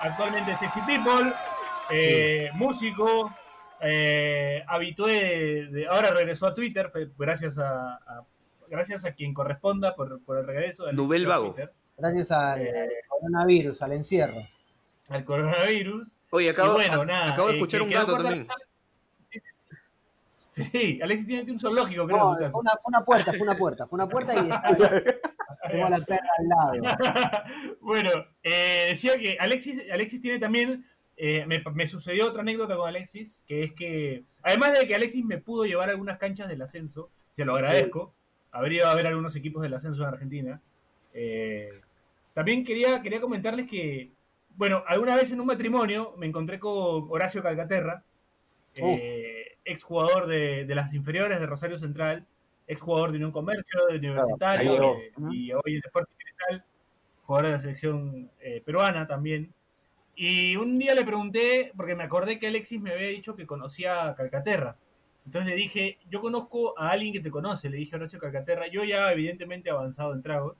[0.00, 1.32] actualmente Sexy People,
[1.90, 3.34] eh, músico,
[3.80, 8.24] eh, habitué de, de- ahora regresó a Twitter, fue gracias a, a-
[8.68, 10.86] gracias a quien corresponda por, por el regreso.
[10.86, 11.52] del- Nubel Vago.
[11.52, 12.70] Twitter, Gracias al Eh.
[12.70, 14.46] al coronavirus, al encierro.
[15.08, 16.08] al coronavirus.
[16.30, 18.48] Oye, acabo, bueno, a- nada, acabo de escuchar un gato también.
[20.72, 22.50] Sí, Alexis tiene un zoológico, creo, en No, su casa.
[22.50, 24.48] fue una, fue una puerta, fue una puerta, fue una puerta y
[25.70, 26.96] tengo a la perra al lado.
[27.80, 28.10] bueno,
[28.42, 30.86] eh, decía que Alexis, Alexis tiene también,
[31.18, 35.24] eh, me, me sucedió otra anécdota con Alexis, que es que, además de que Alexis
[35.26, 38.14] me pudo llevar a algunas canchas del ascenso, se lo agradezco,
[38.50, 40.60] habría ido a ver algunos equipos del ascenso en Argentina,
[41.12, 41.80] eh,
[42.32, 44.10] también quería, quería comentarles que,
[44.56, 48.02] bueno, alguna vez en un matrimonio me encontré con Horacio Calcaterra,
[48.74, 49.35] eh,
[49.66, 52.24] exjugador de, de las inferiores de Rosario Central,
[52.66, 56.64] exjugador de Unión Comercio, de Universitario, eh, y hoy en Deportes Cristal,
[57.24, 59.52] jugador de la selección eh, peruana también.
[60.14, 64.08] Y un día le pregunté, porque me acordé que Alexis me había dicho que conocía
[64.08, 64.76] a Calcaterra.
[65.26, 68.68] Entonces le dije, yo conozco a alguien que te conoce, le dije a Horacio Calcaterra,
[68.68, 70.56] yo ya evidentemente avanzado en tragos.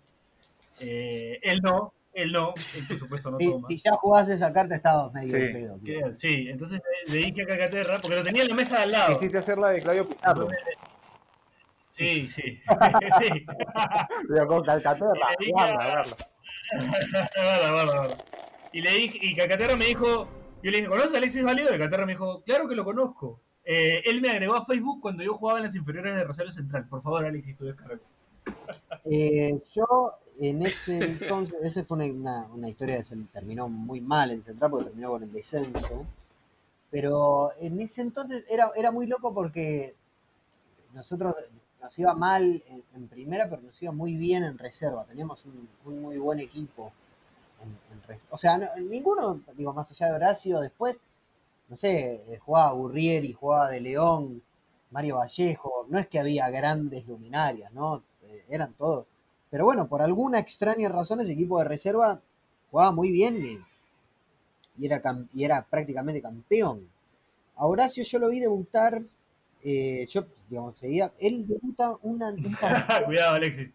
[0.83, 3.69] Eh, él no, él no, él por supuesto no Si, toma.
[3.69, 5.53] si ya jugás esa carta, estabas medio Sí.
[5.53, 5.79] pedo.
[5.79, 6.17] tío.
[6.19, 8.93] Sí, entonces le, le dije a Calcaterra, porque lo tenía en la mesa de al
[8.93, 9.13] lado.
[9.15, 10.49] Quisiste hacer la de Claudio Pizarro.
[11.91, 12.43] Sí, sí,
[13.21, 13.47] sí.
[14.29, 15.13] Pero con Calcaterra.
[15.39, 16.17] Y le dije guarda, a- guarda.
[17.37, 18.17] Guarda, guarda, guarda.
[18.73, 20.29] Y le dije, y Calcaterra me dijo,
[20.63, 21.69] yo le dije, ¿conoces a Alexis Valido?
[21.69, 23.41] Y Calcaterra me dijo, claro que lo conozco.
[23.65, 26.87] Eh, él me agregó a Facebook cuando yo jugaba en las inferiores de Rosario Central.
[26.89, 27.99] Por favor, Alexis, tu descarga.
[29.05, 34.31] Eh, yo en ese entonces, esa fue una, una- historia que se terminó muy mal
[34.31, 36.07] en Central porque terminó con el descenso.
[36.91, 39.95] Pero en ese entonces era, era muy loco porque
[40.95, 41.35] nosotros
[41.81, 45.05] nos iba mal en, en primera, pero nos iba muy bien en reserva.
[45.05, 46.93] Teníamos un, un muy buen equipo.
[47.63, 51.03] En, en res- o sea, no- ninguno, digo, más allá de Horacio, después,
[51.69, 54.43] no sé, eh, jugaba Burrieri, jugaba De León,
[54.91, 55.87] Mario Vallejo.
[55.91, 58.03] No es que había grandes luminarias, ¿no?
[58.25, 59.07] Eh, eran todos.
[59.57, 62.21] Pero bueno, por alguna extraña razón ese equipo de reserva
[62.71, 63.59] jugaba muy bien y,
[64.79, 65.01] y era,
[65.33, 66.87] y era prácticamente campeón.
[67.57, 69.01] A Horacio yo lo vi debutar,
[69.65, 72.35] eh, yo, digamos, seguía, él debuta una,
[73.07, 73.71] Cuidado, Alexis.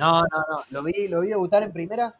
[0.00, 0.64] no, no, no.
[0.70, 2.12] Lo vi, lo vi debutar en primera.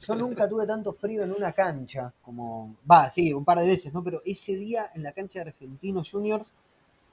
[0.00, 2.74] Yo nunca tuve tanto frío en una cancha como.
[2.90, 4.02] Va, sí, un par de veces, ¿no?
[4.02, 6.52] Pero ese día en la cancha de Argentinos Juniors,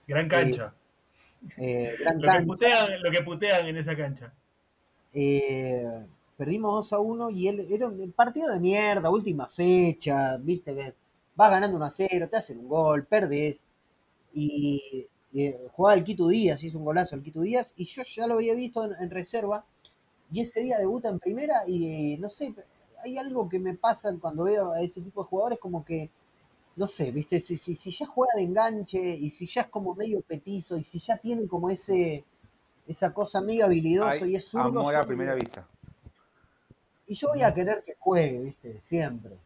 [0.08, 0.73] Gran cancha.
[1.58, 4.34] eh, gran Lo que, cancha, putean, lo que putean en esa cancha.
[5.15, 10.95] Eh, perdimos 2 a 1 y él era un partido de mierda, última fecha, viste,
[11.36, 13.63] vas ganando 1 a 0, te hacen un gol, perdés.
[14.34, 18.28] Y eh, jugaba el Quito Díaz, hizo un golazo el Quito Díaz, y yo ya
[18.28, 19.65] lo había visto en, en reserva.
[20.32, 22.54] Y ese día debuta en primera y eh, no sé,
[23.04, 26.10] hay algo que me pasa cuando veo a ese tipo de jugadores como que
[26.75, 29.95] no sé, viste, si, si, si ya juega de enganche y si ya es como
[29.95, 32.25] medio petizo y si ya tiene como ese
[32.88, 34.80] esa cosa medio habilidoso Hay y es zurdo.
[34.80, 35.67] amor a primera vista.
[37.08, 39.38] Y yo voy a querer que juegue, viste, siempre.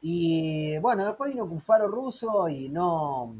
[0.00, 3.34] Y bueno, después vino Cufaro Russo y no,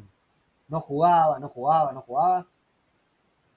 [0.68, 2.46] no jugaba, no jugaba, no jugaba.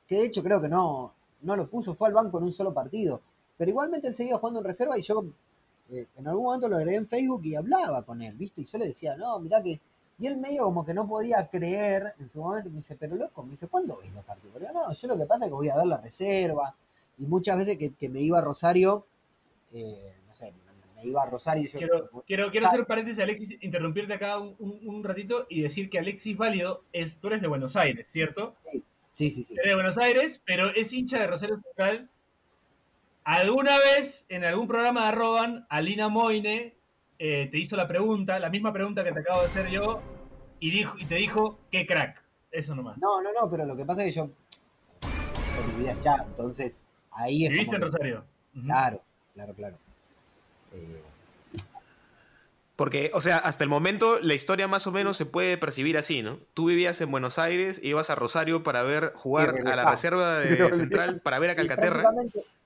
[0.08, 2.74] Que de hecho creo que no, no lo puso, fue al banco en un solo
[2.74, 3.22] partido.
[3.58, 5.26] Pero igualmente él seguía jugando en reserva y yo
[5.92, 8.62] eh, en algún momento lo agregué en Facebook y hablaba con él, ¿viste?
[8.62, 9.80] Y yo le decía, no, mirá que.
[10.20, 12.68] Y él medio como que no podía creer en su momento.
[12.70, 14.62] y Me dice, pero loco, me dice, ¿cuándo ves los partidos?
[14.74, 16.76] No, yo lo que pasa es que voy a ver la reserva.
[17.18, 19.06] Y muchas veces que, que me iba a Rosario,
[19.74, 20.54] eh, no sé,
[20.96, 21.80] me iba a Rosario y yo.
[21.80, 26.00] Quiero, quiero, quiero hacer paréntesis, Alexis, interrumpirte acá un, un- un ratito y decir que
[26.00, 28.56] Alexis Válido es, tú eres de Buenos Aires, ¿cierto?
[29.16, 29.54] Sí, sí, sí.
[29.54, 32.10] Eres de Buenos Aires, pero es hincha de Rosario Central.
[33.24, 36.74] Alguna vez en algún programa de Arroban, Alina Moine
[37.20, 40.02] eh, te hizo la pregunta, la misma pregunta que te acabo de hacer yo,
[40.60, 42.22] y, dijo, y te dijo, qué crack.
[42.52, 42.98] Eso nomás.
[42.98, 44.30] No, no, no, pero lo que pasa es que yo,
[45.04, 48.24] yo vivía allá, entonces ahí es ¿Viviste en que- Rosario?
[48.66, 49.02] Claro,
[49.36, 49.78] claro, claro.
[50.74, 51.02] Eh,
[52.76, 56.22] Porque, o sea, hasta el momento la historia más o menos se puede percibir así,
[56.24, 56.40] ¿no?
[56.54, 60.48] Tú vivías en Buenos Aires, ibas a Rosario para ver jugar a la reserva de
[60.74, 62.06] Central para ver a Calcaterra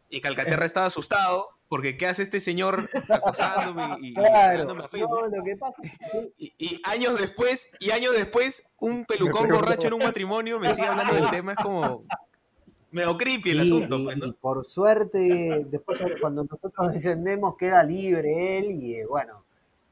[0.10, 5.10] y Calcaterra estaba asustado porque ¿qué hace este señor acosándome y, y Claro, a Facebook?
[5.32, 9.50] no, lo que pasa es que Y, y años después, y años después, un pelucón
[9.50, 12.04] borracho en un matrimonio me sigue hablando del tema, es como
[12.92, 17.82] medio creepy el Sí, asunto, y, pues, y por suerte, después cuando nosotros descendemos queda
[17.82, 19.44] libre él y eh, bueno,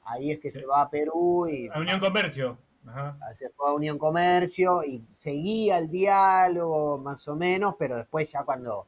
[0.05, 2.59] ahí es que se va a Perú y A Unión Comercio.
[2.85, 3.17] Ajá.
[3.33, 8.43] se fue a Unión Comercio y seguía el diálogo más o menos, pero después ya
[8.43, 8.85] cuando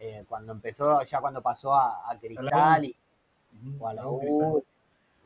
[0.00, 2.96] eh, cuando empezó, ya cuando pasó a, a Cristal y,
[3.78, 4.64] o a la U,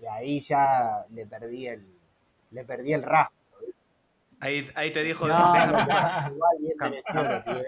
[0.03, 1.87] y ahí ya le perdí el
[2.51, 3.37] le perdí el rastro.
[4.41, 5.35] Ahí, ahí te dijo, No,
[5.67, 6.31] no, paz.
[6.31, 7.03] igual bien.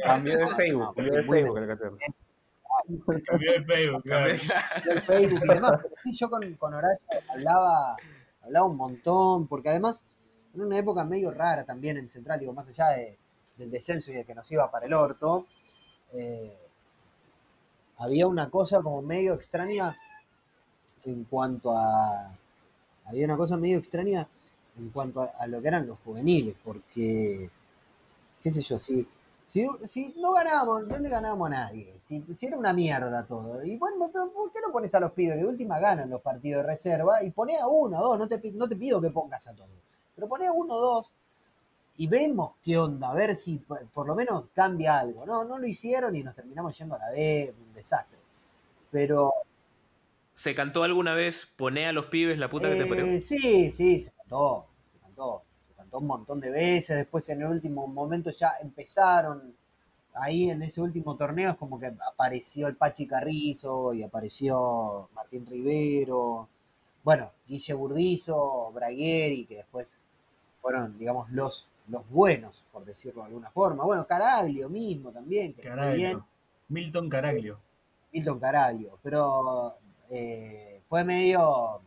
[0.04, 1.98] Cambió de Facebook, No, cambió de Facebook.
[3.26, 4.26] Cambió de Facebook, claro.
[4.26, 5.80] el Facebook y demás.
[5.82, 7.96] Pero sí, yo con, con Horacio hablaba,
[8.42, 10.04] hablaba un montón, porque además,
[10.54, 13.18] en una época medio rara también en Central, digo, más allá de-
[13.56, 15.46] del descenso y de que nos iba para el orto,
[16.12, 16.65] eh,
[17.98, 19.96] había una cosa como medio extraña
[21.04, 22.36] en cuanto a.
[23.06, 24.26] Había una cosa medio extraña
[24.78, 27.50] en cuanto a, a lo que eran los juveniles, porque,
[28.42, 29.06] qué sé yo, si,
[29.46, 34.10] si, no ganábamos, no le ganábamos a nadie, si, era una mierda todo, y bueno,
[34.12, 35.36] pero ¿por qué no pones a los pibes?
[35.36, 38.68] De última ganan los partidos de reserva y poné a uno, dos, no te, no
[38.68, 39.70] te pido que pongas a todos,
[40.14, 41.12] pero poné a uno, dos,
[41.98, 45.26] y vemos qué onda, a ver si por, por lo menos cambia algo.
[45.26, 48.18] No, no lo hicieron y nos terminamos yendo a la D, un desastre.
[48.90, 49.32] Pero
[50.34, 53.20] ¿Se cantó alguna vez poné a los pibes la puta que te Eh, parió?
[53.22, 57.48] Sí, sí, se cantó, se cantó, se cantó un montón de veces, después en el
[57.48, 59.54] último momento ya empezaron,
[60.14, 65.46] ahí en ese último torneo es como que apareció el Pachi Carrizo y apareció Martín
[65.46, 66.48] Rivero,
[67.04, 69.98] bueno, Guille Burdizo, Bragueri, que después
[70.62, 73.84] fueron, digamos, los, los buenos, por decirlo de alguna forma.
[73.84, 75.76] Bueno, Caraglio mismo también, que fue bien.
[75.78, 76.26] Caraglio.
[76.68, 77.58] Milton Caraglio.
[78.12, 79.74] Milton Caraglio, pero
[80.10, 81.80] eh, fue medio,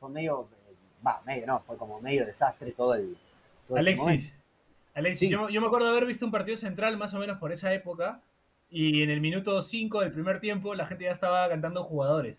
[0.00, 0.48] fue medio,
[1.06, 3.16] va, medio no, fue como medio desastre todo el,
[3.68, 3.76] todo.
[3.78, 4.32] Alexis.
[4.94, 5.28] Alexis, Sí.
[5.28, 7.72] yo, yo me acuerdo de haber visto un partido central más o menos por esa
[7.74, 8.20] época.
[8.70, 12.36] Y en el minuto 5 del primer tiempo la gente ya estaba cantando jugadores.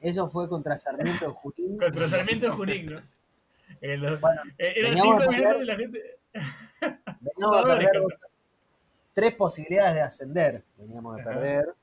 [0.00, 1.78] Eso fue contra Sarmiento de Junín.
[1.78, 3.00] Contra Sarmiento de Junín, ¿no?
[3.80, 6.16] Eh, los- Bueno, eh, eran veníamos 5 a minutos y la gente.
[6.32, 8.12] Veníamos a jugadores, perder dos-
[9.14, 11.30] tres posibilidades de ascender, veníamos de Ajá.
[11.30, 11.74] perder.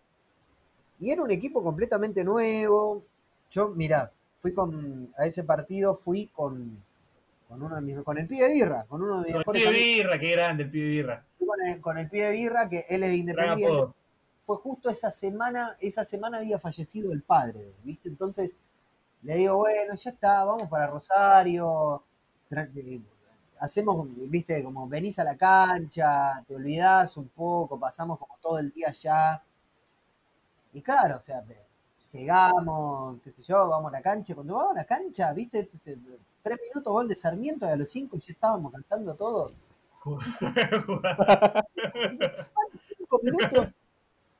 [0.99, 3.03] Y era un equipo completamente nuevo.
[3.51, 6.83] Yo, mirá, fui con, a ese partido fui con,
[7.47, 9.69] con uno de mis, con el pibe Birra, con uno de mis El mejores pibe
[9.69, 9.85] amigos.
[9.95, 11.25] birra, qué grande el pibe birra.
[11.37, 13.83] Fui con el, con el pibe Birra, que él es de Independiente.
[14.45, 18.09] fue justo esa semana, esa semana había fallecido el padre, ¿viste?
[18.09, 18.55] Entonces
[19.23, 22.03] le digo, bueno, ya está, vamos para Rosario,
[22.51, 23.01] eh,
[23.59, 28.71] hacemos, viste, como venís a la cancha, te olvidás un poco, pasamos como todo el
[28.71, 29.41] día allá.
[30.73, 31.43] Y claro, o sea,
[32.11, 35.97] llegamos, qué sé yo, vamos a la cancha, cuando vamos a la cancha, viste, Este,
[36.43, 39.51] tres minutos gol de Sarmiento y a los cinco ya estábamos cantando todo.
[40.25, 40.51] Dice,
[42.77, 43.67] cinco minutos.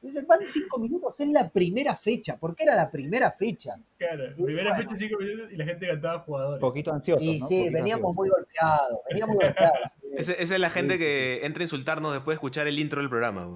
[0.02, 3.76] Dice, van cinco minutos en la primera fecha, porque era la primera fecha.
[3.98, 4.84] Claro, Y primera bueno.
[4.90, 6.62] fecha 5 minutos y la gente cantaba jugadores.
[6.62, 7.24] Poquito ansioso.
[7.24, 7.48] Y ¿no?
[7.48, 8.20] sí, Poquito veníamos ansioso.
[8.22, 9.78] muy golpeados, veníamos muy golpeados.
[10.16, 13.02] Esa es la gente Sí, sí, que entra a insultarnos después de escuchar el intro
[13.02, 13.48] del programa.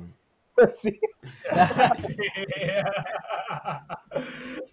[0.80, 1.00] Sí.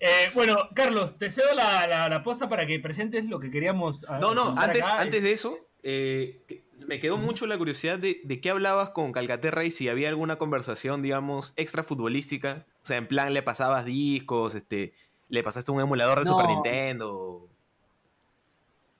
[0.03, 4.05] Eh, bueno, Carlos, te cedo la, la, la posta para que presentes lo que queríamos.
[4.09, 5.01] ah, No, no, antes, acá.
[5.01, 6.41] antes de eso, eh,
[6.87, 10.37] me quedó mucho la curiosidad de, de qué hablabas con Calcaterra y si había alguna
[10.37, 12.67] conversación, digamos, extra futbolística.
[12.83, 14.93] O sea, en plan, le pasabas discos, este,
[15.29, 16.31] le pasaste un emulador de No.
[16.33, 17.49] Super Nintendo.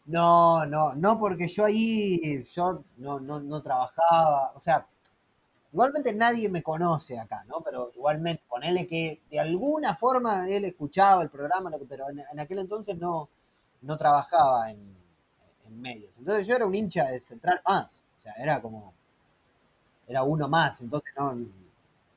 [0.07, 4.87] No, no, no, porque yo ahí, yo no, no, no trabajaba, o sea,
[5.73, 7.61] igualmente nadie me conoce acá, ¿no?
[7.61, 12.59] Pero igualmente, ponele que de alguna forma él escuchaba el programa, pero en, en aquel
[12.59, 13.29] entonces no,
[13.83, 15.00] no trabajaba en,
[15.71, 16.17] en medios.
[16.19, 18.95] Entonces yo era un hincha de Central más, o sea, era como,
[20.07, 21.37] era uno más, entonces no,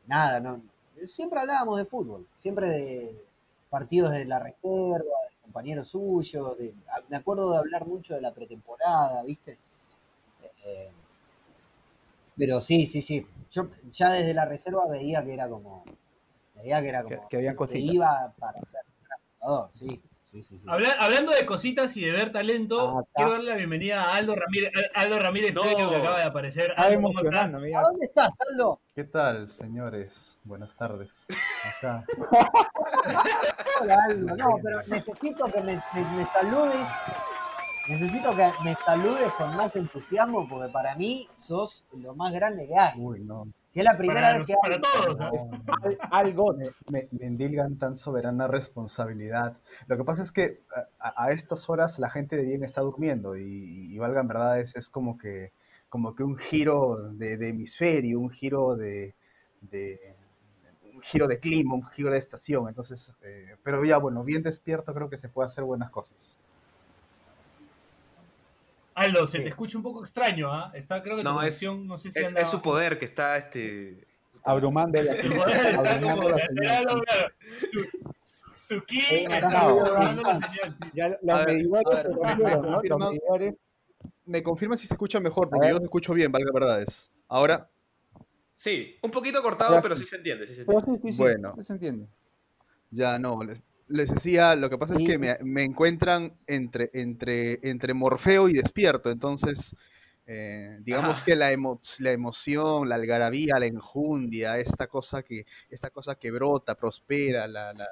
[0.08, 0.62] nada, no.
[1.08, 3.26] Siempre hablábamos de fútbol, siempre de
[3.70, 4.97] partidos de la reserva,
[5.30, 9.58] de compañeros suyos, de- a- me acuerdo de hablar mucho de la pretemporada, ¿viste?
[10.66, 10.91] Eh,
[12.36, 13.26] pero sí, sí, sí.
[13.51, 15.84] Yo ya desde la reserva veía que era como,
[16.56, 17.95] veía que era como, que habían que cositas.
[17.95, 18.82] iba para ser
[19.39, 20.01] jugador, sí,
[20.34, 20.65] sí, sí, sí.
[20.67, 24.36] Habla- hablando de cositas y de ver talento, Ah, quiero darle la bienvenida a Aldo
[24.36, 25.61] Ramírez, Aldo Ramírez No.
[25.61, 26.71] Que acaba de aparecer.
[26.71, 27.07] Está Aldo.
[27.77, 28.81] ¿A dónde estás, Aldo?
[28.95, 30.38] ¿Qué tal, señores?
[30.43, 31.27] Buenas tardes.
[31.77, 32.03] Acá.
[33.81, 34.36] Hola, Aldo.
[34.36, 36.88] No, pero necesito que me, me- me saludes.
[37.88, 42.77] Necesito que me saludes con más entusiasmo porque para mí sos lo más grande que
[42.77, 42.97] hay.
[42.99, 43.45] Uy, no.
[43.71, 45.17] Si es la primera Para, vez que para hablo.
[45.17, 45.45] todos.
[45.47, 45.63] no.
[46.11, 46.53] Algo.
[46.53, 49.57] Me, me- me endilgan tan soberana responsabilidad.
[49.88, 50.61] Lo que pasa es que
[50.99, 54.89] a, a estas horas la gente de bien está durmiendo y, y valgan verdades, es
[54.89, 55.51] como que,
[55.89, 59.13] como que un giro de, de hemisferio, un giro de,
[59.61, 60.15] de-
[60.93, 62.69] un giro de clima, un giro de estación.
[62.69, 66.39] Entonces, eh, pero ya bueno, bien despierto creo que se puede hacer buenas cosas.
[68.95, 69.43] Aldo, se Sí.
[69.43, 70.71] te escucha un poco extraño, ¿ah?
[70.75, 72.99] Está, creo que tu No, es, conexión, no sé si es, anda- es su poder
[72.99, 74.05] que está, este...
[74.45, 76.83] Abrumando la Su poder está abrumando como- la señal.
[76.83, 77.93] Eh, los me-.
[84.25, 85.79] Los confirma- si se escucha mejor, porque yo ver.
[85.79, 87.11] lo escucho bien, valga verdades.
[87.27, 87.69] Ahora,
[88.55, 90.05] Sí, un poquito cortado, pero sí.
[90.05, 90.47] se entiende.
[90.47, 90.85] Sí se entiende.
[90.85, 91.55] sí, sí, sí, Bueno.
[91.61, 92.07] se entiende.
[92.91, 93.37] Ya no,
[93.93, 98.53] les, decía, lo que pasa es que me, me encuentran entre, entre, entre Morfeo y
[98.53, 99.75] despierto, entonces
[100.25, 101.25] eh, digamos Ajá.
[101.25, 106.31] que la, emo- la emoción, la algarabía, la enjundia, esta cosa que, esta cosa que
[106.31, 107.87] brota, prospera, la, la,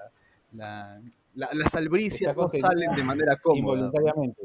[0.53, 1.01] la,
[1.35, 3.59] la- las albricias no salen de manera cómoda.
[3.59, 4.41] Involuntariamente.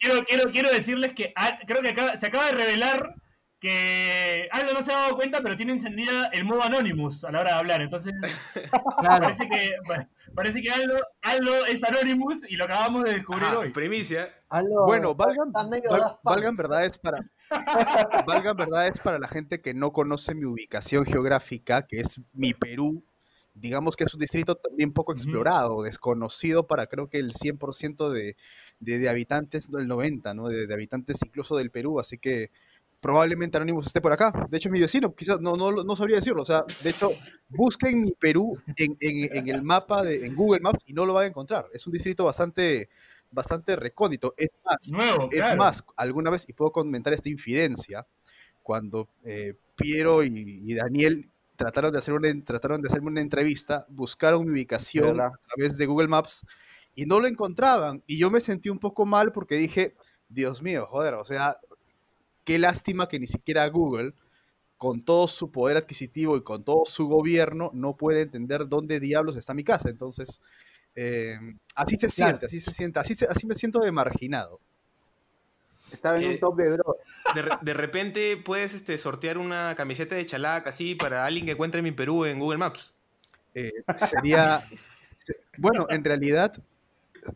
[0.00, 3.14] Quiero, quiero, quiero decirles que ah, creo que acaba- se acaba de revelar
[3.60, 7.40] que Aldo no se ha dado cuenta, pero tiene encendida el modo Anonymous a la
[7.40, 7.80] hora de hablar.
[7.82, 8.12] Entonces,
[8.98, 9.24] Claro.
[9.24, 13.58] parece que, pa- parece que Aldo, Aldo es Anonymous y lo acabamos de descubrir Ajá,
[13.58, 13.70] hoy.
[13.70, 14.32] primicia.
[14.48, 17.18] Aldo, Bueno, valgan, val- valgan verdades para
[18.26, 23.04] valgan verdades para la gente que no conoce mi ubicación geográfica, que es mi Perú.
[23.54, 28.36] Digamos que es un distrito también poco explorado, desconocido para creo que el 100% de,
[28.78, 30.48] de, de habitantes, no el 90%, ¿no?
[30.48, 32.50] De, de habitantes incluso del Perú, así que
[33.00, 34.32] probablemente Anonymous esté por acá.
[34.50, 36.42] De hecho, mi vecino, quizás no, no, no sabría decirlo.
[36.42, 37.10] O sea, de hecho,
[37.48, 41.14] busquen mi Perú en, en- en el mapa, de, en Google Maps y no lo
[41.14, 41.66] van a encontrar.
[41.72, 42.88] Es un distrito bastante,
[43.30, 44.34] bastante recóndito.
[44.36, 45.56] Es más, Nuevo, es claro.
[45.56, 48.06] más, alguna vez, y puedo comentar esta infidencia,
[48.62, 53.86] cuando eh, Piero y, y Daniel trataron de, hacer una, trataron de hacerme una entrevista,
[53.88, 55.32] buscaron mi ubicación ¿Verdad?
[55.34, 56.44] a través de Google Maps
[56.94, 58.02] y no lo encontraban.
[58.06, 59.94] Y yo me sentí un poco mal porque dije,
[60.28, 61.56] Dios mío, joder, o sea,
[62.48, 64.14] qué lástima que ni siquiera Google,
[64.78, 69.36] con todo su poder adquisitivo y con todo su gobierno, no puede entender dónde diablos
[69.36, 69.90] está mi casa.
[69.90, 70.40] Entonces,
[70.94, 71.36] eh,
[71.74, 72.38] así se Claro.
[72.38, 74.60] siente, así se siente, así, se- así me siento de marginado.
[75.92, 77.02] Estaba en Eh, un top de drogas.
[77.34, 81.52] De, re- de repente puedes este, sortear una camiseta de chalaca así para alguien que
[81.52, 82.94] encuentre mi Perú en Google Maps.
[83.54, 84.62] Eh, sería,
[85.10, 86.52] se- bueno, en realidad,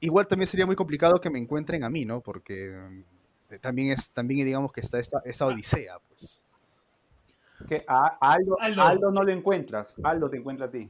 [0.00, 2.22] igual también sería muy complicado que me encuentren a mí, ¿no?
[2.22, 3.04] Porque eh,
[3.58, 6.44] también es, también digamos que está esa, esa odisea, pues.
[7.68, 9.10] Que a, a Aldo, Aldo.
[9.12, 10.86] no lo encuentras, Aldo te encuentra a ti.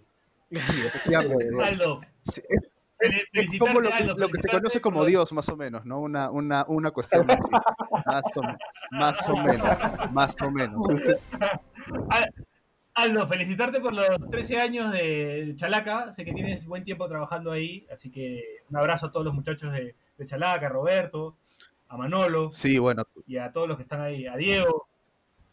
[0.50, 1.48] Sí, efectivamente.
[1.64, 2.60] Aldo, Sí, es-
[2.98, 5.84] fel- es como lo que, Aldo, lo que se conoce como Dios, más o menos,
[5.84, 6.00] ¿no?
[6.00, 7.48] Una, una, una cuestión así.
[8.06, 8.42] Más o,
[8.92, 10.86] más o menos, más o menos.
[12.10, 12.32] Al-
[12.94, 16.12] Aldo, felicitarte por los 13 años de Chalaca.
[16.12, 19.72] Sé que tienes buen tiempo trabajando ahí, así que un abrazo a todos los muchachos
[19.72, 21.34] de, de Chalaca, Roberto,
[21.92, 24.88] a Manolo Sí, bueno, y a todos los que están ahí, a Diego,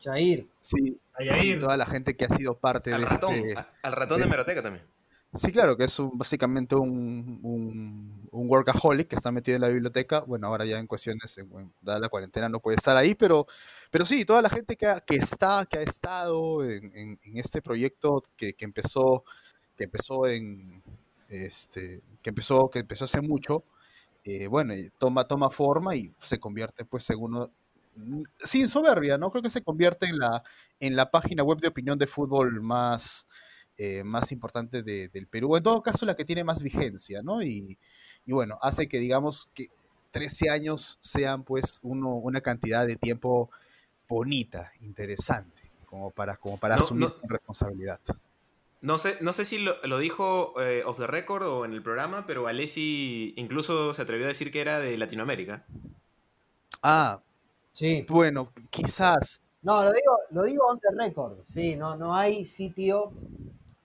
[0.02, 0.48] Jair.
[0.62, 3.60] sí, a sí, toda la gente que ha sido parte Al de ratón, este...
[3.60, 4.86] a- al ratón de de- Meroteca también.
[5.34, 9.68] Sí, claro, que es un, básicamente un, un, un workaholic que está metido en la
[9.68, 10.22] biblioteca.
[10.22, 13.46] Bueno, ahora ya en cuestiones, en- bueno, dada la cuarentena no puede estar ahí, pero,
[13.92, 17.38] pero sí, toda la gente que, ha- que está, que ha estado en, en- en
[17.38, 19.24] este proyecto que, que empezó,
[19.78, 20.82] que empezó en,
[21.28, 23.64] este, que empezó, que empezó hace mucho,
[24.30, 27.52] eh, bueno, toma, toma forma y se convierte pues uno,
[27.96, 29.32] mm, sin soberbia, ¿no?
[29.32, 30.44] Creo que se convierte en la,
[30.80, 33.28] en la página web de opinión de fútbol más,
[33.78, 35.56] eh, más importante de- del Perú.
[35.56, 37.42] En todo caso, la que tiene más vigencia, ¿no?
[37.42, 37.78] Y,
[38.26, 39.68] y bueno, hace que digamos que
[40.12, 43.50] 13 años sean pues uno, una cantidad de tiempo
[44.08, 47.16] bonita, interesante, como para, como para No, asumir no.
[47.28, 48.00] responsabilidad.
[48.82, 51.84] No sé, no sé si lo, lo dijo eh, off the record o en el
[51.84, 55.66] programa, pero Alessi incluso se atrevió a decir que era de Latinoamérica.
[56.82, 57.22] Ah,
[57.74, 58.06] Sí.
[58.10, 59.42] bueno, quizás.
[59.62, 61.40] No, lo digo, lo digo on the record.
[61.50, 63.12] Sí, no, no hay sitio.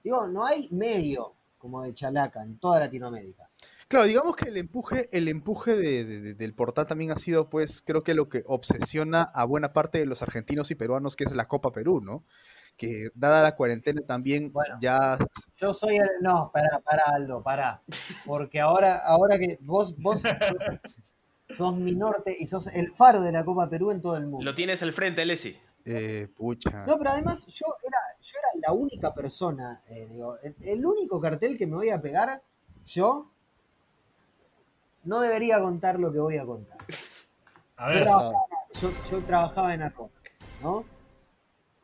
[0.03, 3.49] Digo, no hay medio como de Chalaca en toda Latinoamérica.
[3.89, 7.51] Claro, digamos que el empuje, el empuje de- de- de- del portal también ha sido,
[7.51, 11.25] pues, creo que lo que obsesiona a buena parte de los argentinos y peruanos, que
[11.25, 12.25] es la Copa Perú, ¿no?
[12.77, 14.77] Que dada la cuarentena también Bueno.
[14.81, 15.17] ya
[15.57, 16.09] Yo soy el.
[16.21, 17.83] No, para, para, Aldo, para.
[18.27, 20.23] Porque ahora, ahora que vos, vos
[21.57, 24.45] sos, mi norte y sos el faro de la Copa Perú en todo el mundo.
[24.45, 25.57] Lo tienes al frente, Alessi.
[25.85, 26.85] eh, pucha.
[26.87, 31.21] No, pero además yo era, yo era la única persona, eh, digo, el, el único
[31.21, 32.43] cartel que me voy a pegar,
[32.87, 33.31] yo
[35.05, 36.79] no debería contar lo que voy a contar.
[37.77, 38.39] A Yo ver, trabajaba,
[38.81, 40.11] yo, yo trabajaba en Arroba,
[40.63, 40.85] ¿no?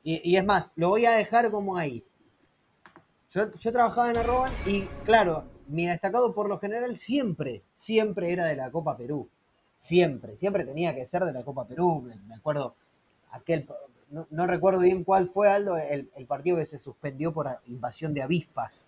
[0.03, 2.03] Y, es más, lo voy a dejar como ahí.
[3.31, 8.57] Yo, trabajaba en Arroba y, claro, mi destacado por lo general siempre, siempre era de
[8.57, 9.29] la Copa Perú.
[9.77, 12.03] Siempre, siempre tenía que ser de la Copa Perú.
[12.27, 12.75] Me, acuerdo,
[13.31, 13.69] aquel,
[14.11, 18.87] no, recuerdo bien cuál fue, Aldo, el, partido que se suspendió por invasión de avispas.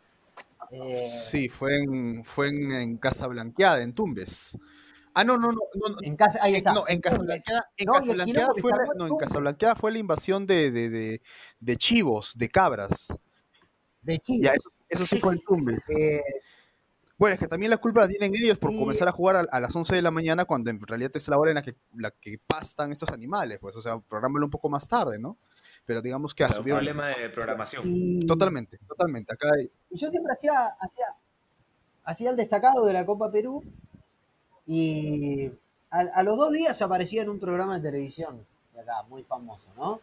[0.70, 4.58] Eh, Sí, fue en, fue en Casa Blanqueada, en Tumbes.
[5.14, 6.72] Ah, no, no, no, no, no, En casa, ahí en- está.
[6.72, 9.16] no, en Casablanqueada, en No, Casablanqueada fue, la- no, en.
[9.16, 11.22] Casablanqueada fue la invasión de, de, de,
[11.60, 13.12] de chivos, de cabras.
[14.02, 14.40] De Chile.
[14.46, 15.84] Ya, eso, eso sí fue en Tumbes.
[15.98, 16.22] Eh,
[17.18, 19.40] Bueno, es que también la culpa la tienen ellos por Y- comenzar a jugar a,
[19.52, 21.76] a las 11 de la mañana cuando en realidad es la hora en la que,
[21.96, 25.36] la que pastan estos animales, pues, o sea, programarlo un poco más tarde, ¿no?
[25.84, 26.78] Pero digamos que asumieron...
[26.78, 27.82] problema de programación.
[27.86, 29.34] y, Totalmente, totalmente.
[29.34, 31.06] Acá hay- y yo siempre hacía, hacía,
[32.04, 33.62] hacía el destacado de la Copa Perú
[34.66, 35.50] y
[35.90, 38.46] a, los dos días aparecía en un programa de televisión
[39.08, 40.00] muy famoso, ¿no?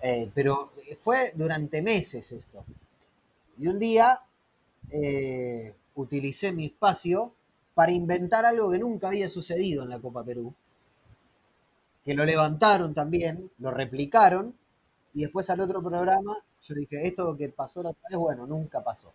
[0.00, 2.64] Eh, pero fue durante meses esto.
[3.58, 4.20] Y un día
[4.90, 7.32] eh, utilicé mi espacio
[7.74, 10.54] para inventar algo que nunca había sucedido en la Copa Perú,
[12.04, 14.54] que lo levantaron también, lo replicaron,
[15.14, 18.82] y después al otro programa yo dije, esto que pasó la otra vez, bueno, nunca
[18.82, 19.12] pasó.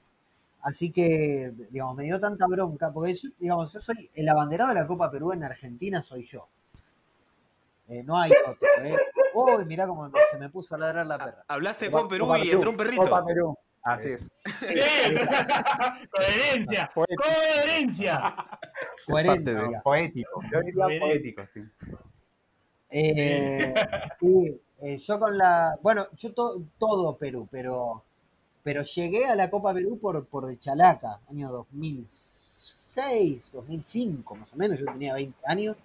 [0.67, 4.75] Así que, digamos, me dio tanta bronca, porque yo, digamos, yo soy el abanderado de
[4.81, 6.49] la Copa Perú en Argentina, soy yo.
[7.87, 8.97] Eh, no hay otro, ¿eh?
[9.33, 11.45] Uy, mirá cómo se me puso a ladrar la perra.
[11.47, 13.01] Hablaste Juan Perú Copa y entró un perrito.
[13.03, 13.57] Copa Perú.
[13.81, 14.29] Así es.
[14.59, 15.25] ¡Bien!
[16.11, 16.91] ¡Coherencia!
[16.93, 17.23] Poético.
[17.23, 18.35] ¡Coherencia!
[19.05, 19.55] Coherente.
[19.85, 20.41] Poético.
[20.51, 21.05] Yo diría Poético.
[21.07, 21.61] poético, sí.
[22.89, 23.73] Eh,
[24.19, 25.77] sí, eh, yo con la.
[25.81, 28.03] Bueno, yo to- todo Perú, pero
[28.67, 34.57] pero llegué a la Copa Perú por, por de Chalaca, año 2006, 2005, más o
[34.57, 34.77] menos.
[34.77, 35.77] Yo tenía 20 años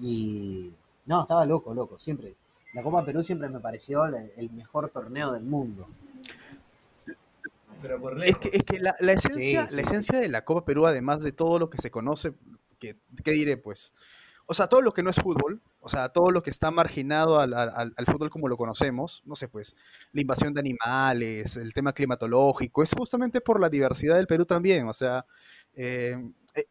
[0.00, 0.72] y.
[1.04, 1.98] No, estaba loco, loco.
[1.98, 2.34] Siempre.
[2.72, 5.86] La Copa Perú siempre me pareció el, el mejor torneo del mundo.
[7.82, 9.88] Pero por Es que, es que la, la esencia, sí, la sí.
[9.90, 12.32] esencia de la Copa Perú, además de todo lo que se conoce,
[12.78, 13.58] que, ¿qué diré?
[13.58, 13.92] Pues,
[14.46, 17.40] o sea, todo lo que no es fútbol, o sea, todo lo que está marginado
[17.40, 19.74] al, al- al- al fútbol como lo conocemos, no sé, pues,
[20.12, 24.88] la invasión de animales, el tema climatológico, es justamente por la diversidad del Perú también,
[24.88, 25.24] o sea,
[25.74, 26.16] eh,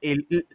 [0.02, 0.48] el- el-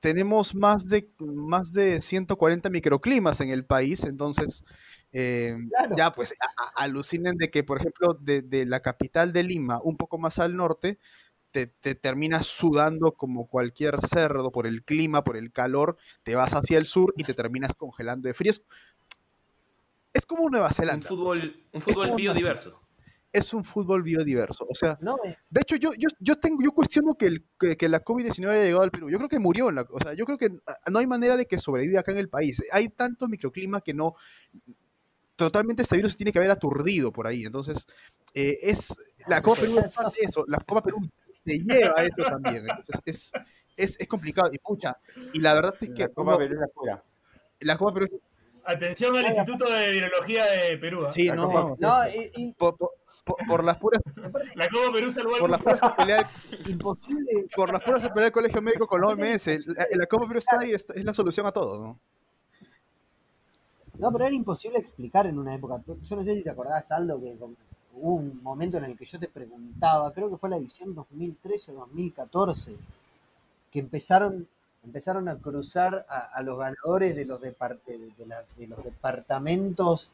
[0.00, 4.64] tenemos más de, más de 140 microclimas en el país, entonces,
[5.12, 5.94] eh, Claro.
[5.96, 9.80] ya pues a- a- alucinen de que, por ejemplo, de, de la capital de Lima,
[9.82, 10.98] un poco más al norte,
[11.52, 16.52] te, te terminas sudando como cualquier cerdo por el clima, por el calor, te vas
[16.54, 18.50] hacia el sur y te terminas congelando de frío.
[18.50, 18.62] Es,
[20.12, 21.06] es como Nueva Un Zelanda.
[21.08, 22.80] fútbol, un fútbol como- biodiverso.
[23.34, 24.66] Es un fútbol biodiverso.
[24.68, 27.78] O sea, No, es- de hecho, yo, yo, yo, tengo, yo cuestiono que, el- que,
[27.78, 29.08] que la COVID-19 haya llegado al Perú.
[29.08, 29.70] Yo creo que murió.
[29.70, 32.12] En la, o sea, yo creo que ah, no hay manera de que sobreviva acá
[32.12, 32.62] en el país.
[32.72, 34.14] Hay tanto microclima que no.
[35.34, 37.44] Totalmente este virus se tiene que haber aturdido por ahí.
[37.46, 37.86] Entonces,
[38.34, 38.94] eh, es.
[39.26, 40.44] La Copa Perú es parte de eso.
[40.46, 40.98] La Copa Perú
[41.44, 42.58] te lleva a eso también.
[42.68, 43.32] Entonces, es,
[43.76, 44.50] es, es complicado.
[44.52, 44.96] Y pucha,
[45.32, 47.02] y la verdad es que La Copa uno- Perú es la pura.
[47.60, 48.20] la Copa Perú
[48.64, 49.26] Atención al.
[49.26, 51.04] Instituto de Virología de Perú.
[51.06, 51.12] ¿ah?
[51.12, 51.50] Sí, La no.
[51.50, 52.90] Copa- No, i- i- Por, por-
[53.24, 54.00] por- por las puras,
[54.54, 56.30] La Copa Perú salvó al por las puras se pelea,
[56.68, 57.46] imposible.
[57.56, 59.66] por las puras se pelea el Colegio Médico con la OMS.
[59.66, 62.00] La, la Copa Perú está ahí, es, es la solución a todo, ¿no?
[63.98, 65.82] No, pero era imposible explicar en una época.
[65.86, 67.36] Yo no sé si te acordás, Aldo, que
[67.94, 71.72] hubo un momento en el que yo te preguntaba, creo que fue la edición 2013
[71.72, 72.76] o 2014,
[73.70, 74.46] que empezaron,
[74.84, 77.54] empezaron a cruzar a, los ganadores de los, de,
[78.66, 80.10] los departamentos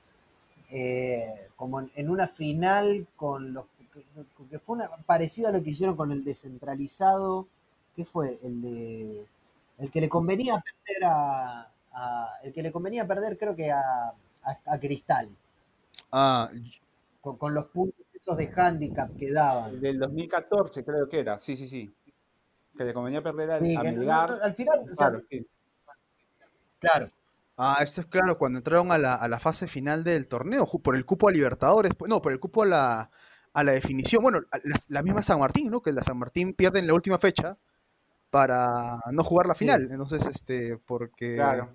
[0.71, 3.65] eh, como en, una final con los
[3.95, 4.05] que,
[4.51, 7.49] que fue una, parecido a lo que hicieron con el descentralizado,
[7.97, 8.39] ¿qué fue?
[8.43, 9.27] El de
[9.79, 11.69] el que le convenía perder a,
[12.43, 13.81] el que le convenía perder creo que a,
[14.43, 15.29] a- a Cristal,
[16.13, 16.51] Ah,
[17.29, 19.81] con, con los puntos esos de handicap que daban.
[19.81, 21.93] Del 2014 creo que era, sí, sí, sí.
[22.77, 24.31] Que le convenía perder a, Sí, a que no- Melgar.
[24.31, 25.47] no- al final, o sea, Claro, sí.
[26.79, 27.11] claro,
[27.57, 30.97] ah, esto es claro, cuando entraron a la, a la fase final del torneo, por
[30.97, 33.11] el cupo a Libertadores, pues, no, por el cupo a la,
[33.53, 34.23] a la definición.
[34.23, 35.81] Bueno, la, la misma San Martín, ¿no?
[35.83, 37.57] Que la San Martín pierde en la última fecha
[38.31, 39.61] para no jugar la Sí.
[39.61, 39.89] final.
[39.91, 41.35] Entonces, este, porque.
[41.37, 41.75] Claro.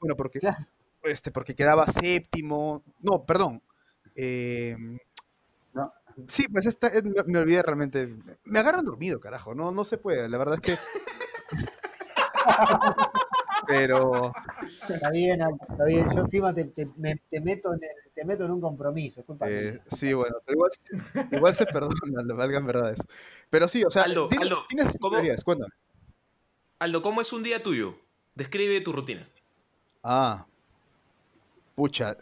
[0.00, 0.56] Bueno, porque, Claro.
[1.02, 2.82] este, porque quedaba séptimo.
[3.00, 3.60] No, perdón.
[4.18, 4.76] Eh,
[5.72, 5.92] No.
[6.26, 8.14] Sí, pues esta, me, me olvidé realmente.
[8.44, 9.54] Me agarran dormido, carajo.
[9.54, 10.28] No, no se puede.
[10.28, 10.78] La verdad es que.
[13.66, 14.32] Pero.
[14.88, 16.06] está bien, Aldo, está bien.
[16.14, 19.78] Yo encima te, te- me- te meto, en el- te meto en un compromiso, eh,
[19.88, 23.00] sí, bueno, pero igual, se- igual se perdona, le valgan verdades.
[23.50, 25.16] Pero sí, o sea, Aldo, tienes, Aldo, tienes ¿cómo?
[25.16, 25.70] teorías, cuéntame.
[26.78, 27.98] Aldo, ¿cómo es un día tuyo?
[28.34, 29.28] Describe tu rutina.
[30.02, 30.46] Ah,
[31.74, 32.16] pucha.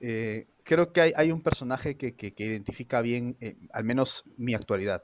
[0.00, 4.24] eh, creo que hay, hay un personaje que, que- que identifica bien, eh, al menos
[4.36, 5.02] mi actualidad.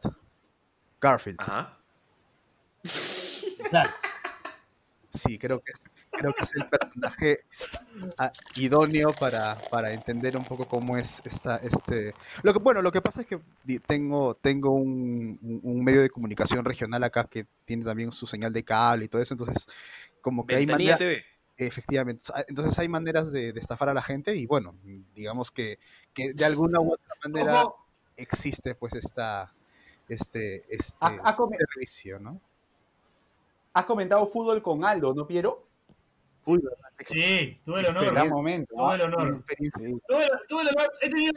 [1.01, 1.41] Garfield.
[1.41, 1.79] Ajá.
[3.71, 3.91] Claro.
[5.09, 7.41] Sí, creo que es, creo que es el personaje
[8.19, 12.15] ah, idóneo para, para entender un poco cómo es esta, este.
[12.43, 13.41] Lo que, bueno, lo que pasa es que
[13.87, 18.65] tengo, tengo un, un- medio de comunicación regional acá que tiene también su señal de
[18.65, 19.67] cable y todo eso, entonces
[20.21, 21.25] como que hay Ventanilla manera, TV.
[21.57, 24.75] Efectivamente, entonces hay maneras de, de estafar a la gente y bueno,
[25.15, 25.79] digamos que,
[26.13, 27.65] que de alguna u otra manera
[28.17, 29.53] existe pues esta,
[30.09, 32.41] este, este, Ha- ha come- servicio, ¿no?
[33.73, 35.65] Has comentado fútbol con Aldo, ¿no, Piero?
[36.99, 38.13] Ex- sí, tuve el honor.
[38.13, 38.75] Gran momento.
[38.75, 39.27] Tuve el honor.
[39.29, 39.81] experiencia.
[39.87, 39.97] Sí.
[40.07, 41.33] Tuve, tuve el honor, he tenido,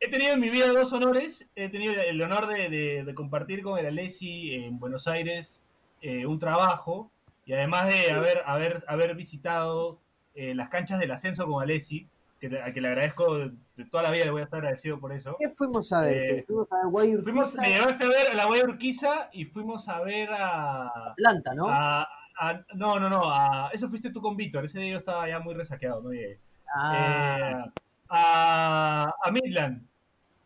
[0.00, 1.46] he tenido en mi vida dos honores.
[1.54, 5.60] He tenido el honor de, de- de compartir con el Alessi en Buenos Aires
[6.02, 7.10] eh, un trabajo
[7.48, 9.98] y además de haber, haber, haber visitado
[10.34, 12.06] eh, las canchas del ascenso con Alessi,
[12.38, 15.00] que, a que le agradezco de, de toda la vida, le voy a estar agradecido
[15.00, 15.34] por eso.
[15.40, 16.16] ¿Qué fuimos a ver?
[16.40, 19.46] Eh, fuimos a ver Guay Fuimos, me llevaste a ver a la Guaya Urquiza y
[19.46, 21.68] fuimos a ver a, Atlanta, ¿no?
[21.70, 22.06] a-
[22.38, 25.38] a- no, no, no, a- eso fuiste tú con Víctor, ese día yo estaba ya
[25.40, 26.38] muy resaqueado, no llegué.
[26.76, 27.70] Ah, Eh,
[28.10, 29.86] a, a Midland,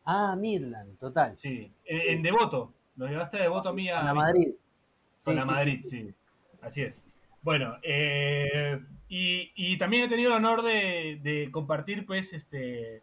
[0.07, 1.37] ah, Midland, total.
[1.37, 4.15] sí, en, en Devoto, nos llevaste de Devoto a mí a, A la.
[4.15, 4.49] Madrid.
[5.19, 5.91] Sí, la sí, Madrid, sí.
[5.91, 6.15] sí.
[6.63, 7.07] Así es.
[7.43, 13.03] Bueno, eh, y, y también he tenido el honor de, de compartir, pues, este,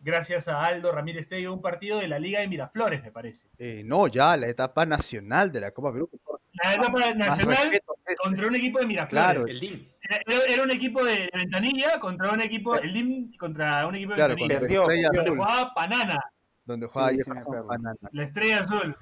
[0.00, 3.48] gracias a Aldo Ramírez Tello, un partido de la Liga de Miraflores, me parece.
[3.58, 6.08] Eh, no, ya la etapa nacional de la Copa Perú.
[6.52, 9.24] La etapa nacional respeto, eh, contra un equipo de Miraflores.
[9.24, 9.46] Claro.
[9.46, 9.86] El DIM.
[10.26, 14.16] Era, era un equipo de Ventanilla contra un equipo, el DIM contra un equipo de
[14.16, 14.60] Claro, Ventanilla.
[14.60, 14.82] Perdió.
[15.14, 16.18] Donde jugaba Panana,
[16.64, 17.30] donde juega Sí,
[18.12, 18.96] la estrella azul.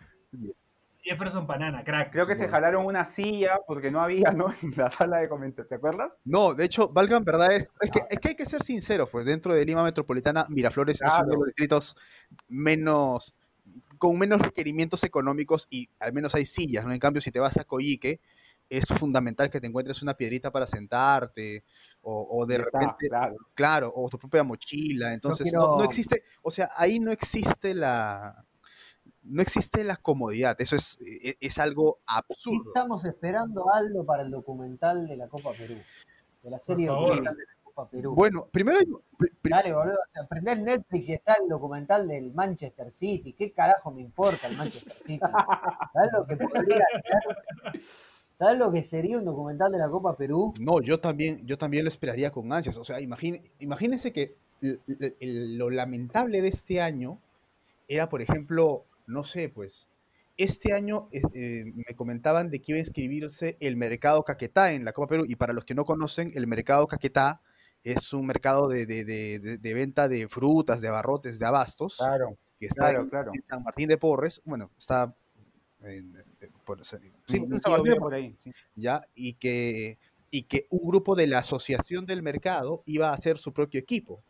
[1.08, 2.12] Jefferson Panana, crack.
[2.12, 4.48] Creo que se jalaron una silla porque no había, ¿no?
[4.62, 6.12] En la sala de comentarios, ¿te acuerdas?
[6.24, 7.70] No, de hecho, valgan verdades.
[7.80, 11.14] Es que, es que hay que ser sinceros, pues dentro de Lima Metropolitana, Miraflores es
[11.18, 11.96] uno de los distritos
[12.48, 13.34] menos,
[13.96, 16.92] con menos requerimientos económicos y al menos hay sillas, ¿no?
[16.92, 18.20] En cambio, si te vas a Coyique,
[18.68, 21.64] es fundamental que te encuentres una piedrita para sentarte
[22.02, 23.36] o, o de está, repente, claro.
[23.54, 25.14] claro, o tu propia mochila.
[25.14, 28.44] Entonces, no existe, o sea, ahí no existe la,
[29.28, 30.56] no existe la comodidad.
[30.60, 32.62] Eso es, e- es algo ¿Qué absurdo.
[32.74, 35.76] estamos esperando, Aldo, para el documental de la Copa Perú?
[36.42, 38.14] De la serie documental de la Copa Perú.
[38.14, 38.78] Bueno, primero,
[39.16, 39.94] pri- Dale, boludo.
[39.94, 43.32] O sea, Netflix y está el documental del Manchester City.
[43.32, 45.20] ¿Qué carajo me importa el Manchester City?
[45.92, 47.82] ¿Sabes lo que podría ser?
[48.38, 50.54] ¿Sabes lo que sería un documental de la Copa Perú?
[50.60, 52.78] No, yo también, yo también lo esperaría con ansias.
[52.78, 54.36] O sea, imagine- imagínense que
[55.20, 57.18] lo lamentable de este año
[57.88, 59.88] era, por ejemplo, no sé, pues,
[60.36, 64.84] este año eh, eh, me comentaban de que iba a inscribirse el mercado Caquetá en
[64.84, 65.24] la Copa Perú.
[65.26, 67.40] Y para los que no conocen, el mercado Caquetá
[67.82, 72.36] es un mercado de, de- de- de- venta de frutas, de abarrotes, de abastos, Claro,
[72.60, 73.30] que está claro, en, claro.
[73.34, 74.40] en San Martín de Porres.
[74.44, 75.12] Bueno, está
[75.82, 76.96] en, en- por- sí,
[77.28, 78.34] en San Martín de por ahí.
[78.38, 78.52] sí.
[78.76, 79.02] ¿ya?
[79.14, 79.98] Y que
[80.30, 84.22] y que un grupo de la asociación del mercado iba a hacer su propio equipo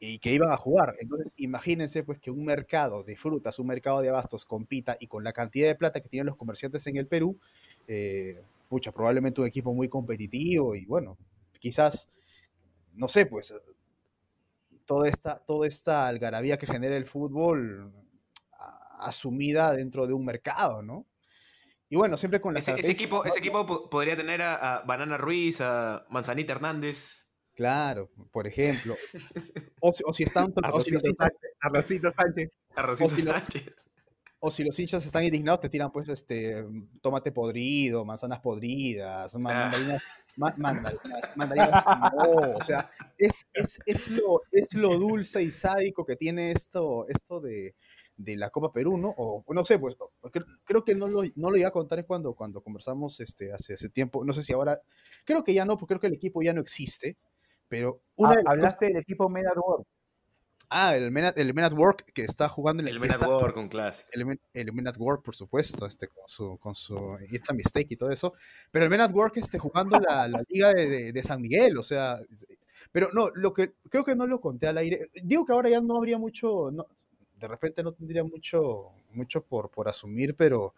[0.00, 0.96] y que iban a jugar.
[0.98, 5.22] Entonces, imagínense pues que un mercado de frutas, un mercado de abastos compita y con
[5.22, 7.38] la cantidad de plata que tienen los comerciantes en el Perú,
[7.86, 11.18] eh, pucha, probablemente un equipo muy competitivo y bueno,
[11.58, 12.08] quizás,
[12.94, 13.54] no sé, pues
[14.86, 17.92] toda esta, toda esta algarabía que genera el fútbol
[18.98, 21.06] asumida dentro de un mercado, ¿no?
[21.88, 26.06] Y bueno, siempre con la ese, equipo, ese equipo podría tener a, Banana Ruiz, a
[26.08, 27.26] Manzanita Hernández.
[27.60, 28.96] Claro, por ejemplo.
[29.82, 30.52] O, si están.
[30.62, 30.98] Arrocito
[32.10, 32.50] Sánchez.
[32.74, 33.74] Arrocito Sánchez.
[34.38, 36.64] O si los hinchas están indignados, te tiran pues este
[37.02, 40.02] tomate podrido, manzanas podridas, mandarinas,
[40.36, 41.84] mandarinas, mandarinas
[42.14, 47.06] no, o sea, es, es, es, lo, es lo dulce y sádico que tiene esto,
[47.08, 47.74] esto de,
[48.16, 49.14] de la Copa Perú, ¿no?
[49.16, 49.96] O no sé, pues
[50.64, 53.88] creo, que no lo, no lo iba a contar cuando, cuando conversamos este, hace, hace
[53.88, 54.80] tiempo, no sé si ahora,
[55.24, 57.16] creo que ya no, porque creo que el equipo ya no existe,
[57.70, 59.86] pero una ah, Hablaste del equipo Men at Work.
[60.68, 63.22] Ah, el Men, at, el Men Work que está jugando en el, el Men at
[63.22, 64.04] Work con clase.
[64.12, 67.88] El, el Men at Work, por supuesto, este, con, su, con su It's a Mistake
[67.90, 68.34] y todo eso.
[68.70, 71.82] Pero el Men at Work este, jugando la, la liga de, de, San Miguel, o
[71.82, 72.20] sea.
[72.92, 75.10] Pero no, lo que creo que no lo conté al aire.
[75.22, 76.70] Digo que ahora ya no habría mucho.
[76.72, 76.86] No,
[77.36, 80.74] de repente no tendría mucho, mucho por, por asumir, pero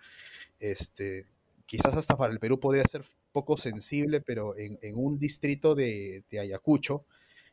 [0.60, 1.26] este,
[1.72, 3.02] quizás hasta para el Perú podría ser
[3.32, 7.06] poco sensible, pero en, un distrito de, Ayacucho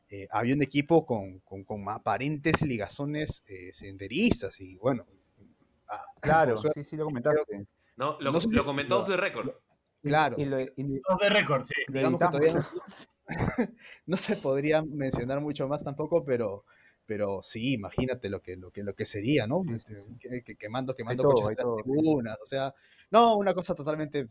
[0.10, 1.42] eh, había un equipo con,
[1.88, 5.06] aparentes ligazones eh, senderistas y bueno.
[5.88, 7.66] Ah, claro, sí, sí lo comentaste.
[7.96, 9.52] No, lo, lo comentó de récord.
[10.04, 10.36] Claro.
[10.38, 11.76] Y de récord, sí.
[11.88, 12.68] Digamos que todavía
[14.06, 16.66] no se podría mencionar mucho más tampoco, pero
[17.10, 19.62] pero sí, imagínate lo que, lo que, lo que sería, ¿no?
[19.74, 22.72] Este, quemando, quemando coches tribunas, o sea,
[23.10, 24.30] no, una cosa totalmente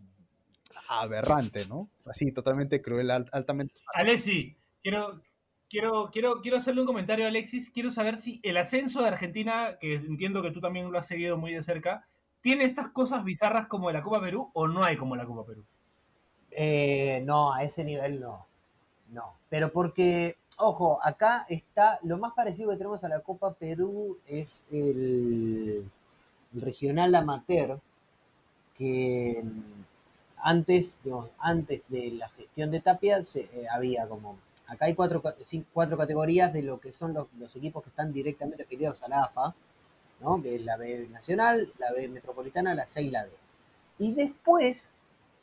[0.88, 1.90] aberrante, ¿no?
[2.06, 3.74] Así, totalmente cruel, altamente...
[3.94, 5.20] Alexi, quiero,
[5.68, 9.76] quiero, quiero, quiero hacerle un comentario a Alexis, quiero saber si el ascenso de Argentina,
[9.80, 12.06] que entiendo que tú también lo has seguido muy de cerca,
[12.42, 15.66] ¿tiene estas cosas bizarras como la Copa Perú o no hay como la Copa Perú?
[16.52, 18.47] Eh, no, a ese nivel no.
[19.10, 24.18] No, pero porque ojo, acá está, lo más parecido que tenemos a la Copa Perú
[24.26, 25.90] es el,
[26.52, 27.78] regional amateur,
[28.74, 29.82] que mm,
[30.38, 30.98] antes,
[31.38, 35.22] antes de la gestión de Tapia se, eh, había como, acá hay cuatro,
[35.72, 39.54] cuatro categorías de lo que son los, equipos que están directamente afiliados a la AFA,
[40.20, 40.42] ¿no?
[40.42, 43.30] que es la B Nacional, la B Metropolitana, la C y la D.
[44.00, 44.90] Y después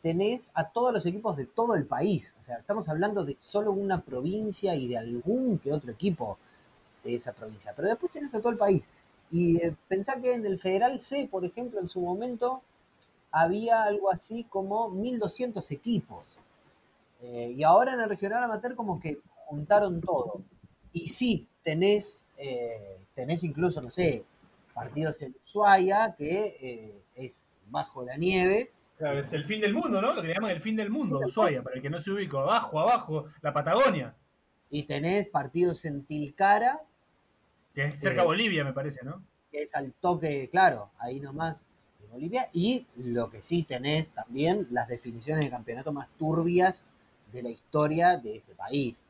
[0.06, 2.36] tenés a todos los equipos de todo el país.
[2.39, 6.38] O sea, estamos hablando de solo una provincia y de algún que otro equipo
[7.03, 7.74] de esa provincia.
[7.76, 8.84] Pero después tenés a todo el país.
[9.32, 12.62] Y eh, pensá que en el Federal C, por ejemplo, en su momento
[13.32, 16.24] había algo así como 1200 equipos.
[17.24, 20.39] Eh, y ahora en el Regional Amateur como que juntaron todo.
[20.93, 24.24] Y sí, tenés, eh, tenés incluso, no sé,
[24.72, 30.14] partidos en Ushuaia, que es bajo la nieve, Claro, es el fin del mundo, ¿no?
[30.14, 32.38] Lo que le llaman el fin del mundo, Ushuaia, para el que no se ubica,
[32.38, 34.16] abajo, abajo, la Patagonia.
[34.70, 36.80] Y tenés partidos en Tilcara.
[37.74, 39.22] Que es cerca de eh, Bolivia, me parece, ¿no?
[39.52, 41.66] Que es al toque, claro, ahí nomás
[42.00, 42.50] de Bolivia.
[42.54, 46.86] Y lo que sí tenés también, las definiciones de campeonato más turbias
[47.34, 49.04] de la historia de este país.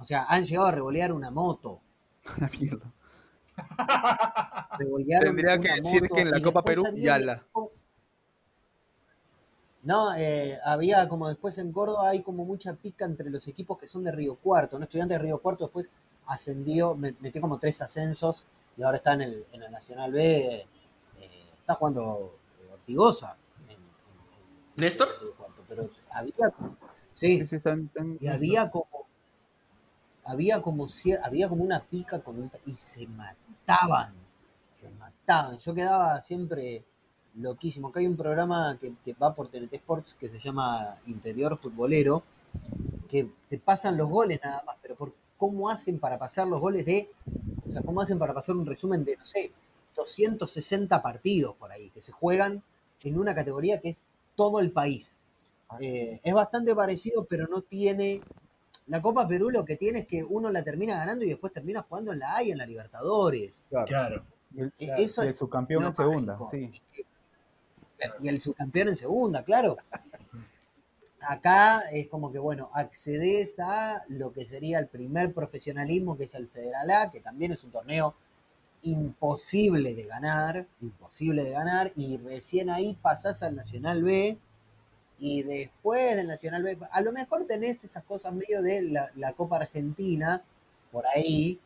[0.00, 1.80] O sea, han llegado a revolear una moto.
[2.36, 2.92] Una mierda.
[5.20, 7.42] Tendría que decir que en la Copa Perú ya la.
[9.88, 13.88] No, eh, había como después en Córdoba hay como mucha pica entre los equipos que
[13.88, 14.76] son de Río Cuarto.
[14.76, 15.88] Un estudiante de Río Cuarto después
[16.26, 18.44] ascendió, metió como tres ascensos
[18.76, 20.66] y ahora está en, el, en la Nacional B.
[21.20, 23.38] Eh, está jugando eh, Ortigosa.
[24.76, 25.08] ¿Néstor?
[25.66, 26.52] pero había,
[27.14, 27.42] sí,
[28.20, 29.06] y había como
[30.22, 30.86] había como
[31.24, 34.12] había como una pica con y se mataban,
[34.68, 35.56] se mataban.
[35.60, 36.84] Yo quedaba siempre
[37.36, 37.88] loquísimo.
[37.88, 42.22] Acá hay un programa que, va por TNT Sports que se llama Interior Futbolero,
[43.08, 46.84] que te pasan los goles nada más, pero por cómo hacen para pasar los goles
[46.84, 47.10] de,
[47.66, 49.52] o sea, cómo hacen para pasar un resumen de, no sé,
[49.94, 52.62] 260 partidos por ahí, que se juegan
[53.02, 54.02] en una categoría que es
[54.34, 55.14] todo el país.
[55.80, 58.20] Eh, es bastante parecido, pero no tiene...
[58.86, 61.82] La Copa Perú lo que tiene es que uno la termina ganando y después termina
[61.82, 63.62] jugando en la A y en la Libertadores.
[63.68, 64.24] Claro.
[64.78, 66.72] Eso es su campeón en segunda, sí
[68.22, 69.76] y el subcampeón en segunda, claro.
[71.20, 76.34] Acá es como que, bueno, accedes a lo que sería el primer profesionalismo, que es
[76.34, 78.14] el Federal A, que también es un torneo
[78.82, 84.38] imposible de ganar, imposible de ganar, y recién ahí pasás al Nacional B,
[85.18, 89.32] Y después del Nacional B, a lo mejor tenés esas cosas medio de la, la
[89.32, 90.42] Copa Argentina,
[90.92, 91.58] por ahí,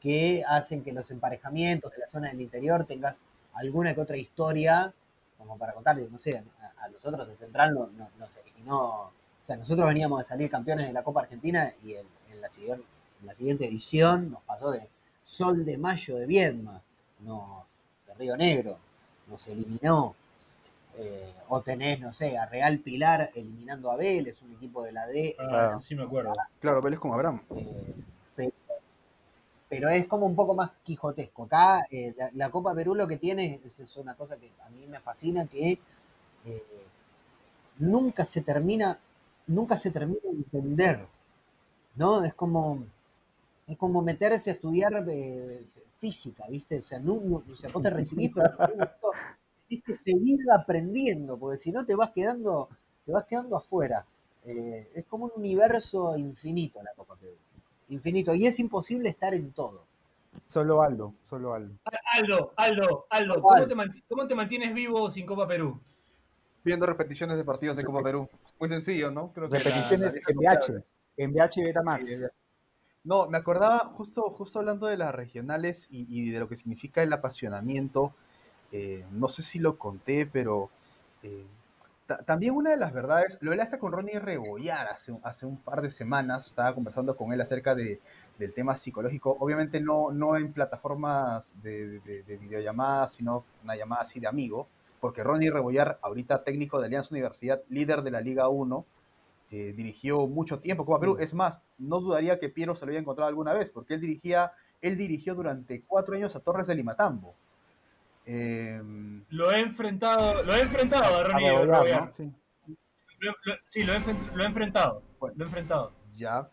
[0.00, 3.18] que hacen que los emparejamientos de la zona del interior tengas
[3.54, 4.94] alguna que otra historia,
[5.42, 8.62] como para contar, no sé, a, a nosotros en Central no, no, no sé, y
[8.62, 9.12] no,
[9.42, 12.48] o sea, nosotros veníamos de salir campeones de la Copa Argentina y en, en la,
[12.50, 12.84] siguiente,
[13.20, 14.88] en la siguiente edición nos pasó de
[15.24, 16.80] Sol de Mayo de Viedma,
[17.20, 17.66] nos,
[18.06, 18.78] de Río Negro,
[19.28, 20.14] nos eliminó.
[20.94, 25.06] Eh, o tenés, no sé, a Real Pilar eliminando a Vélez, un equipo de la
[25.06, 25.34] D.
[25.38, 26.34] Ah, eso sí me acuerdo.
[26.60, 27.40] Claro, Vélez con Abraham.
[27.56, 27.94] Eh,
[29.72, 31.44] pero, es como un poco más quijotesco.
[31.44, 34.86] Acá eh, la, Copa Perú lo que tiene es, es una cosa que a mí
[34.86, 35.78] me fascina, que
[36.44, 36.62] eh,
[37.78, 38.98] nunca se termina,
[39.46, 41.06] nunca se termina de entender,
[41.96, 42.22] ¿no?
[42.22, 42.84] Es como,
[43.66, 45.64] es como meterse a estudiar eh,
[45.98, 46.80] física, ¿viste?
[46.80, 48.54] O sea, no, o sea, vos te recibís, pero
[49.68, 52.68] tenés que seguir aprendiendo, porque si no te vas quedando,
[53.06, 54.04] te vas quedando afuera.
[54.44, 57.36] Es como un universo infinito la Copa Perú.
[57.92, 58.34] Infinito.
[58.34, 59.84] Y es imposible estar en todo.
[60.42, 61.74] Solo Aldo, solo Aldo.
[62.14, 63.68] Aldo, Aldo, Aldo, ¿Cuál?
[63.68, 65.78] ¿cómo te, cómo te mantienes vivo sin Copa Perú?
[66.64, 68.28] Viendo repeticiones de partidos de Copa Perú.
[68.58, 69.32] Muy sencillo, ¿no?
[69.34, 70.84] Creo que la- Repeticiones en VH,
[71.16, 72.08] en VH y Betamax.
[72.08, 72.16] Sí,
[73.04, 77.02] No, me acordaba justo, justo hablando de las regionales y, y de lo que significa
[77.02, 78.14] el apasionamiento.
[78.70, 80.70] eh, no sé si lo conté, pero
[81.22, 81.44] eh,
[82.18, 85.82] también una de las verdades, lo hablaste con Ronnie Rebollar hace, un- hace un par
[85.82, 88.00] de semanas, estaba conversando con él acerca de,
[88.38, 94.02] del tema psicológico, obviamente no, no en plataformas de, de, de videollamadas, sino una llamada
[94.02, 94.68] así de amigo,
[95.00, 98.86] porque Ronnie Rebollar, ahorita técnico de Alianza Universidad, líder de la Liga 1,
[99.50, 101.16] eh, dirigió mucho tiempo Copa Perú.
[101.20, 104.52] Es más, no dudaría que Piero se lo había encontrado alguna vez, porque él dirigía,
[104.80, 107.41] él dirigió durante cuatro años a Torres de Limatambo.
[108.24, 112.08] Em, Lo he enfrentado, lo he enfrentado a Ronnie.
[112.08, 112.30] Sí.
[113.18, 115.02] Lo- lo- sí, lo he, enfrent- lo he enfrentado.
[115.18, 115.34] Bueno.
[115.38, 115.92] Lo he enfrentado.
[116.10, 116.48] ya.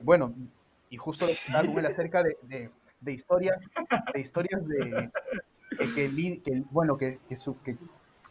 [0.00, 0.34] Bueno,
[0.90, 3.58] y justo él acerca de, de- de historias,
[4.14, 5.10] de historias de,
[5.78, 5.94] de
[6.42, 7.76] que, bueno, que, que, su- que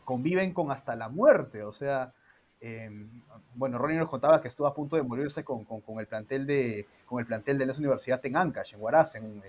[0.03, 1.63] conviven con hasta la muerte.
[1.63, 2.13] O sea,
[2.61, 3.09] em,
[3.55, 6.45] bueno, Ronnie nos contaba que estuvo a punto de morirse con, con- con el plantel
[6.45, 9.43] de con el plantel de la universidad en Ancash, en Huaraz, en, en-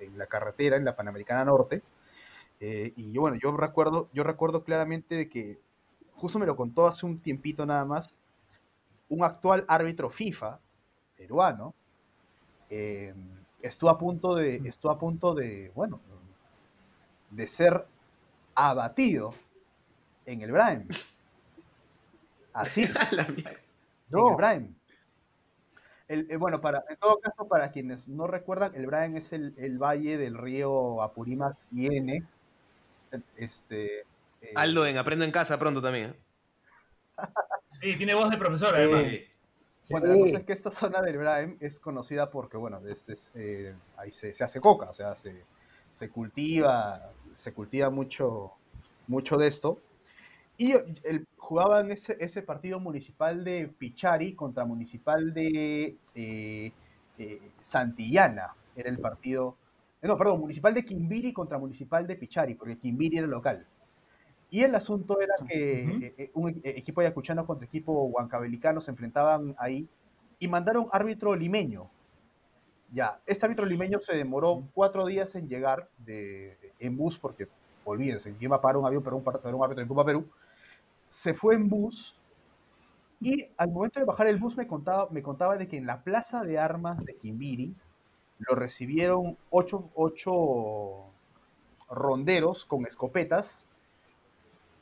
[0.00, 1.82] en- la carretera, en la Panamericana Norte.
[2.60, 5.58] Eh, y yo, bueno, yo recuerdo, yo recuerdo claramente de que,
[6.16, 8.20] justo me lo contó hace un tiempito nada más,
[9.08, 10.58] un actual árbitro FIFA
[11.16, 11.74] peruano
[12.70, 13.14] eh,
[13.62, 16.00] estuvo a punto de, estuvo a punto de, bueno,
[17.30, 17.86] de ser
[18.54, 19.34] abatido
[20.26, 20.86] en el Brahim.
[22.52, 23.26] Así, mierda.
[24.10, 24.74] en el Brahim.
[26.08, 29.54] El- el- bueno, para, en todo caso, para quienes no recuerdan, el Brahim es el,
[29.58, 32.22] el valle del río Apurímac y N.
[33.36, 36.10] Este, eh, Aldo en Aprendo en Casa pronto también.
[36.10, 36.16] ¿eh?
[37.80, 39.04] Sí, tiene voz de profesor, además.
[39.82, 39.92] Sí.
[39.92, 43.32] Bueno, la cosa es que esta zona del Brahim es conocida porque, bueno, es- es,
[43.36, 45.44] eh, ahí se, se hace coca, o sea, se,
[45.90, 48.52] se cultiva, se cultiva mucho,
[49.06, 49.78] mucho de esto.
[50.58, 56.72] Y el, jugaban ese, ese partido municipal de Pichari contra municipal de eh,
[57.16, 59.56] eh, Santillana, era el partido,
[60.02, 63.66] eh, no, perdón, municipal de Quimbiri contra municipal de Pichari, porque Quimbiri era local.
[64.50, 69.54] Y el asunto era que eh, un e- equipo ayacuchano contra equipo huancabelicano se enfrentaban
[69.58, 69.88] ahí
[70.40, 71.90] y mandaron árbitro limeño.
[72.90, 77.46] Ya, este árbitro limeño se demoró cuatro días en llegar de, en bus, porque
[77.84, 80.26] olvídense, iba a parar un avión para un, para un árbitro en Copa Perú.
[81.10, 82.18] Se fue en bus
[83.20, 86.02] y al momento de bajar el bus me contaba, me contaba de que en la
[86.02, 87.74] plaza de armas de Quimbiri
[88.38, 91.06] lo recibieron ocho, ocho
[91.90, 93.66] ronderos con escopetas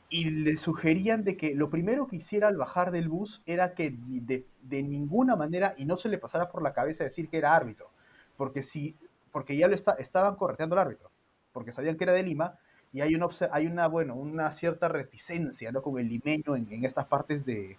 [0.09, 3.95] y le sugerían de que lo primero que hiciera al bajar del bus era que
[3.97, 7.55] de, de ninguna manera y no se le pasara por la cabeza decir que era
[7.55, 7.89] árbitro,
[8.37, 8.95] porque si
[9.31, 11.11] porque ya lo está, estaban correteando al árbitro,
[11.51, 12.57] porque sabían que era de Lima
[12.93, 15.81] y hay una hay una bueno una cierta reticencia ¿no?
[15.81, 17.77] con el limeño en, en estas partes de,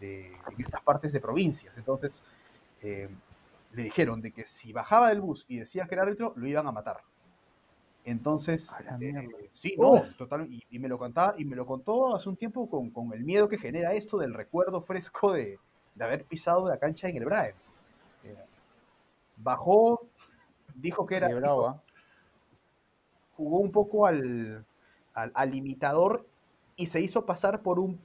[0.00, 2.24] de- en estas partes de provincias, entonces
[2.82, 3.08] eh,
[3.72, 6.66] le dijeron de que si bajaba del bus y decía que era árbitro lo iban
[6.66, 6.98] a matar.
[8.04, 10.16] Entonces, eh, sí, no, Uf.
[10.16, 13.12] total, y, y me lo contaba, y me lo contó hace un tiempo con, con
[13.14, 15.58] el miedo que genera esto del recuerdo fresco de,
[15.94, 17.54] de haber pisado la cancha en el Braem.
[18.24, 18.36] Eh,
[19.36, 20.00] bajó,
[20.74, 21.28] dijo que era.
[23.36, 24.64] Jugó un poco al,
[25.14, 26.26] al, al imitador
[26.76, 27.98] y se hizo pasar por un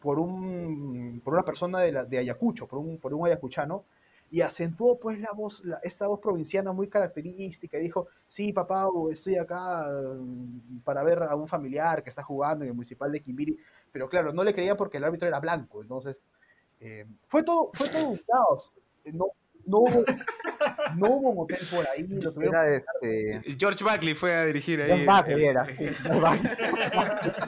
[0.00, 3.84] por un por una persona de, la- de Ayacucho, por un, por un ayacuchano,
[4.30, 8.86] y acentuó pues la voz, la- esta voz provinciana muy característica y dijo, sí, papá,
[9.10, 13.20] estoy acá mm, para ver a un familiar que está jugando en el municipal de
[13.20, 13.56] Quimbiri,
[13.90, 16.22] pero claro, no le creían porque el árbitro era blanco, entonces
[16.80, 18.72] eh, fue todo, fue todo un caos,
[19.12, 19.26] no,
[19.66, 20.04] no, hubo,
[20.96, 23.42] no hubo un hotel por ahí, lo tuvieron Era este.
[23.58, 24.90] George Buckley fue a dirigir ahí.
[24.90, 25.66] John Buckley era.
[25.66, 25.90] sí.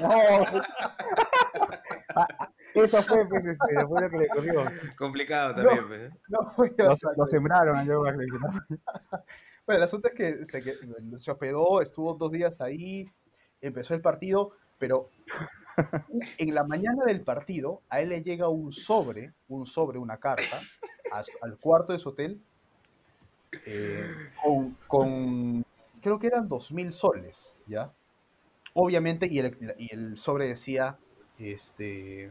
[0.00, 0.44] No.
[2.84, 4.64] Eso fue, pues, este, fue lo que le ocurrió.
[4.98, 6.10] Complicado también, pues, ¿eh?
[6.28, 6.74] no fue
[7.16, 8.26] Lo, sembraron a John Buckley.
[8.28, 8.78] ¿no?
[9.66, 10.62] Bueno, el asunto es que se,
[11.18, 13.08] se hospedó, estuvo dos días ahí,
[13.62, 15.08] empezó el partido, pero
[16.38, 20.60] en la mañana del partido a él le llega un sobre, un sobre, una carta,
[21.42, 22.40] al cuarto de su hotel,
[23.66, 24.06] eh,
[24.86, 25.64] con,
[26.00, 27.92] creo que eran dos mil soles, ¿ya?
[28.74, 30.98] Obviamente, y el, y el sobre decía,
[31.38, 32.30] este,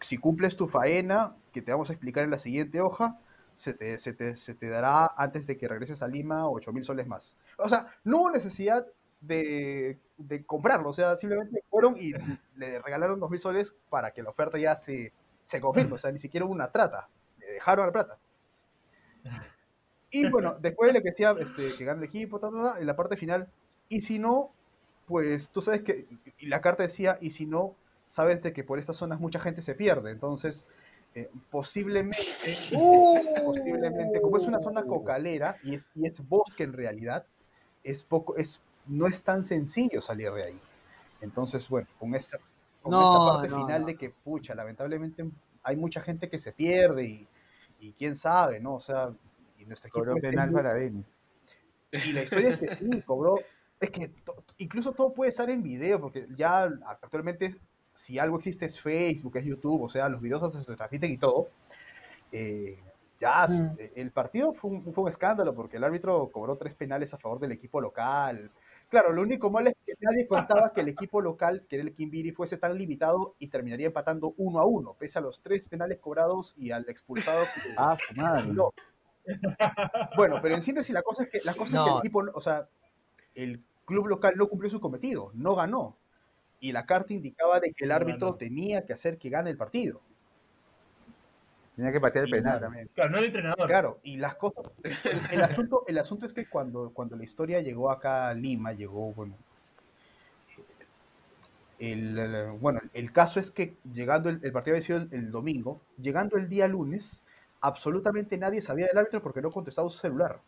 [0.00, 3.18] si cumples tu faena, que te vamos a explicar en la siguiente hoja,
[3.52, 6.84] se te, se te- se te dará antes de que regreses a Lima 8 mil
[6.84, 7.36] soles más.
[7.58, 8.86] O sea, no hubo necesidad
[9.20, 12.12] de, de comprarlo, o sea, simplemente fueron y
[12.56, 15.12] le regalaron 2 mil soles para que la oferta ya se,
[15.44, 18.18] se confirme, o sea, ni siquiera hubo una trata, le dejaron la plata.
[20.10, 22.96] Y bueno, después le decía este, que gane el equipo, ta, ta, ta, en la
[22.96, 23.48] parte final,
[23.88, 24.52] y si no,
[25.06, 26.06] pues tú sabes que,
[26.38, 27.74] y la carta decía, y si no,
[28.04, 30.68] sabes de que por estas zonas mucha gente se pierde, entonces
[31.14, 32.18] eh, posiblemente,
[33.44, 37.24] posiblemente, como es una zona cocalera y es, y es bosque en realidad,
[37.84, 40.60] es poco, es, no es tan sencillo salir de ahí.
[41.20, 42.38] Entonces, bueno, con esa,
[42.84, 43.86] con No, esa parte no, final no.
[43.88, 45.24] de que, pucha, lamentablemente
[45.62, 47.28] hay mucha gente que se pierde y,
[47.80, 48.74] y quién sabe, ¿no?
[48.74, 49.12] O sea,
[49.58, 51.06] y nuestro equipo Cobró penal muy- para Denis.
[51.92, 53.36] y la historia es que sí, cobró.
[53.80, 57.54] Es que to- incluso todo puede estar en video, porque ya actualmente,
[57.92, 61.18] si algo existe es Facebook, es YouTube, o sea, los videos hasta se transmiten y
[61.18, 61.48] todo.
[62.32, 62.78] Eh,
[63.18, 63.76] ya Mm.
[63.94, 67.38] el partido fue un, fue un escándalo, porque el árbitro cobró tres penales a favor
[67.38, 68.50] del equipo local.
[68.88, 71.94] Claro, lo único malo es que nadie contaba que el equipo local, que era el
[71.94, 75.98] Kimbiri, fuese tan limitado y terminaría empatando uno a uno, pese a los tres penales
[75.98, 77.44] cobrados y al expulsado.
[77.44, 78.52] que- Ah, su madre.
[78.52, 78.70] no.
[80.16, 82.40] Bueno, pero en síntesis la cosa es que la cosa es que el equipo, o
[82.40, 82.68] sea,
[83.34, 85.96] el club local no cumplió su cometido, no ganó.
[86.60, 89.56] Y la carta indicaba de que el No árbitro tenía que hacer que gane el
[89.56, 90.00] partido.
[91.76, 92.88] Tenía que patear el penal también.
[92.94, 93.66] Claro, no el entrenador.
[93.66, 94.64] Claro, y las cosas.
[94.82, 98.72] El, el asunto, el asunto es que cuando, cuando la historia llegó acá a Lima,
[98.72, 99.36] llegó, bueno.
[101.78, 105.30] El, el- bueno, el caso es que llegando el, el partido había sido el, el
[105.30, 107.22] domingo, llegando el día lunes,
[107.60, 110.40] absolutamente nadie sabía del árbitro porque no contestaba su celular.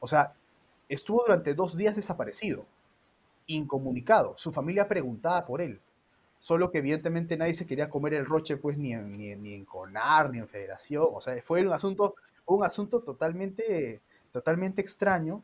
[0.00, 0.34] O sea,
[0.88, 2.66] estuvo durante dos días desaparecido,
[3.46, 4.36] incomunicado.
[4.36, 5.80] Su familia preguntaba por él.
[6.38, 9.64] Solo que evidentemente nadie se quería comer el roche, pues, ni en, ni ni en
[9.64, 11.06] CONAR, ni en Federación.
[11.12, 12.14] O sea, fue un asunto,
[12.46, 14.00] un asunto totalmente,
[14.32, 15.42] totalmente extraño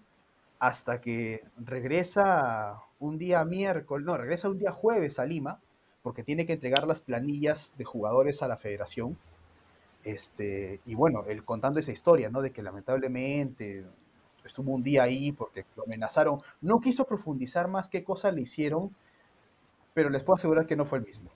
[0.59, 5.61] hasta que regresa un día miércoles, no, regresa un día jueves a Lima,
[6.03, 9.19] porque tiene que entregar las planillas de jugadores a la federación.
[10.05, 12.43] Este, y bueno, él contando esa historia, ¿no?
[12.43, 13.85] De que lamentablemente
[14.45, 16.41] estuvo un día ahí porque lo amenazaron.
[16.61, 18.95] No quiso profundizar más qué cosa le hicieron,
[19.95, 21.31] pero les puedo asegurar que no fue el mismo.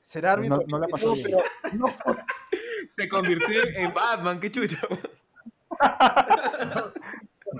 [0.00, 1.28] Será árbitro, No- no la pasó no, bien.
[1.62, 1.86] pero no,
[2.88, 4.76] Se convirtió en Batman, qué chucho.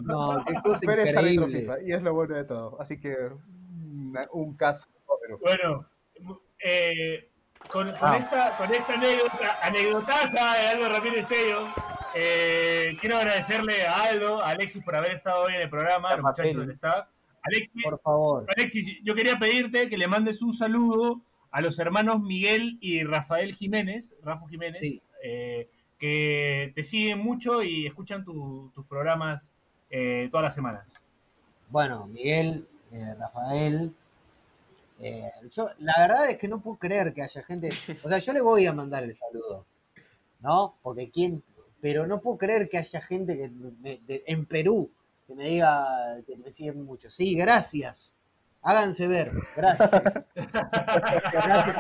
[0.03, 1.61] No, qué cosa pero es árbitro increíble.
[1.61, 2.81] FIFA, y es lo bueno de todo.
[2.81, 4.89] Así que un, un caso,
[5.23, 5.87] pero Bueno,
[6.63, 7.31] eh,
[7.69, 8.17] con, con Ah.
[8.19, 11.69] esta, con esta anécdota, anécdotaza de Aldo Ramírez Tello,
[12.15, 16.17] eh, quiero agradecerle a Aldo, a Alexis por haber estado hoy en el programa, a
[16.17, 17.07] los muchachos del staff.
[17.47, 18.47] Alexis, Por favor.
[18.57, 21.21] Alexis, yo quería pedirte que le mandes un saludo
[21.51, 25.01] a los hermanos Miguel y Rafael Jiménez, Rafa Jiménez, Sí.
[25.23, 25.69] eh,
[25.99, 29.51] que te siguen mucho y escuchan tu- tus programas
[29.91, 30.91] eh, todas las semanas.
[31.71, 33.93] Bueno, Miguel, eh, Rafael.
[35.51, 37.69] yo, la verdad es que no puedo creer que haya gente.
[38.05, 39.67] O sea, yo le voy a mandar el saludo,
[40.41, 40.75] ¿no?
[40.83, 41.43] Porque quién.
[41.81, 43.49] Pero no puedo creer que haya gente que
[44.07, 44.91] de- en Perú
[45.27, 47.11] que me diga que me siguen mucho.
[47.11, 48.13] Sí, gracias.
[48.63, 49.33] Háganse ver.
[49.55, 49.91] Gracias.
[50.35, 51.77] gracias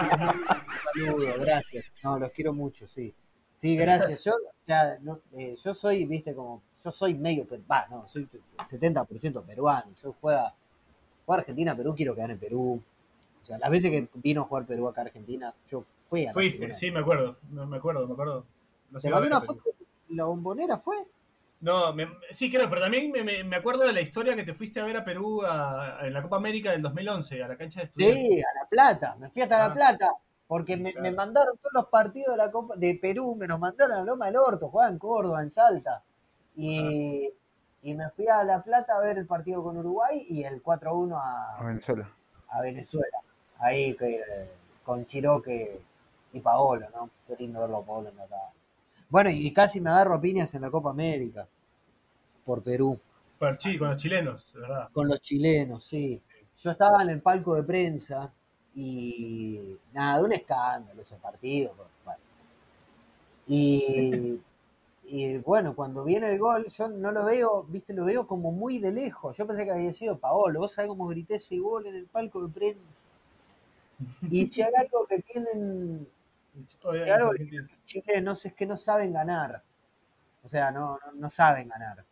[0.97, 1.34] saludo.
[1.40, 1.84] Gracias.
[2.03, 3.14] No, los quiero mucho, sí.
[3.57, 4.24] Sí, gracias.
[4.24, 8.28] Yo, sea, no, eh, yo soy, viste, como, yo soy medio, va, no, soy
[8.59, 9.92] 70% peruano.
[10.03, 10.55] Yo juega,
[11.24, 12.82] juega Argentina, Perú, quiero quedar en Perú.
[13.42, 16.32] O sea, las veces que vino a jugar Perú acá a Argentina, yo fui a
[16.32, 18.44] Fuiste, sí, me acuerdo, no, me acuerdo, me acuerdo.
[18.90, 19.62] No ¿Te mandé una foto
[20.09, 20.97] la bombonera, fue?
[21.61, 24.79] No, me- sí, creo, pero también me, me- acuerdo de la historia que te fuiste
[24.81, 27.87] a ver a Perú a- en la Copa América del 2011, a la cancha de
[27.87, 28.23] estudiantes.
[28.23, 29.69] Sí, a La Plata, me fui hasta Ah.
[29.69, 30.11] La Plata.
[30.49, 31.17] Porque me, me Claro.
[31.17, 34.37] mandaron todos los partidos de la Copa de Perú, me los mandaron a Loma del
[34.37, 36.05] Orto, jugaba en Córdoba, en Salta.
[36.55, 37.29] Y,
[37.83, 41.19] y me fui a La Plata a ver el partido con Uruguay y el 4-1
[41.19, 42.09] A a, Venezuela.
[42.51, 43.19] a Venezuela.
[43.59, 44.23] Ahí que,
[44.85, 45.81] con Chiroque
[46.33, 47.11] y Paolo, ¿no?
[47.27, 48.27] Qué lindo verlo a Paolo en la.
[49.09, 51.49] Bueno, y casi me agarro a piñas en la Copa América
[52.45, 53.01] por Perú,
[53.39, 53.59] Con,
[53.91, 54.91] los chilenos, de verdad.
[54.93, 56.21] con los chilenos, sí.
[56.59, 58.33] Yo estaba en el palco de prensa
[58.75, 61.75] y nada, un escándalo ese partido.
[62.05, 62.21] bueno.
[63.47, 64.41] Y,
[65.05, 68.79] y bueno, cuando viene el gol, yo no lo veo, viste, lo veo como muy
[68.79, 69.37] de lejos.
[69.37, 70.61] Yo pensé que había sido Paolo.
[70.61, 73.07] Vos sabés cómo grité ese gol en el palco de prensa.
[74.29, 76.07] Y si hay algo que tienen
[77.05, 79.63] si algo que los chilenos es que no saben ganar.
[80.45, 82.05] O sea, no, no, no saben ganar.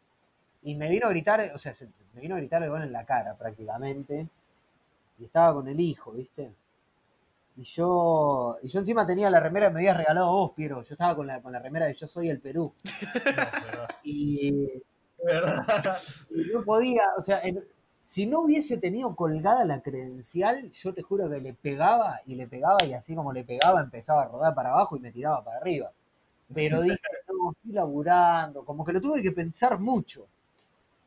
[0.63, 2.93] Y me vino a gritar, o sea, se- me vino a gritar el gol en
[2.93, 4.29] la cara prácticamente.
[5.19, 6.55] Y estaba con el hijo, ¿viste?
[7.57, 10.83] Y yo, y yo encima tenía la remera que me habías regalado vos, Piero.
[10.83, 12.73] Yo estaba con la, con la remera de Yo Soy el Perú.
[13.77, 13.87] No.
[14.03, 14.83] Y,
[16.31, 17.65] y no podía, o sea, en-
[18.15, 22.47] si no hubiese tenido colgada la credencial, yo te juro que le pegaba y le
[22.47, 25.57] pegaba y así como le pegaba empezaba a rodar para abajo y me tiraba para
[25.57, 25.91] arriba.
[26.55, 26.97] Pero dije,
[27.29, 30.29] no, estoy laburando, como que lo tuve que pensar mucho.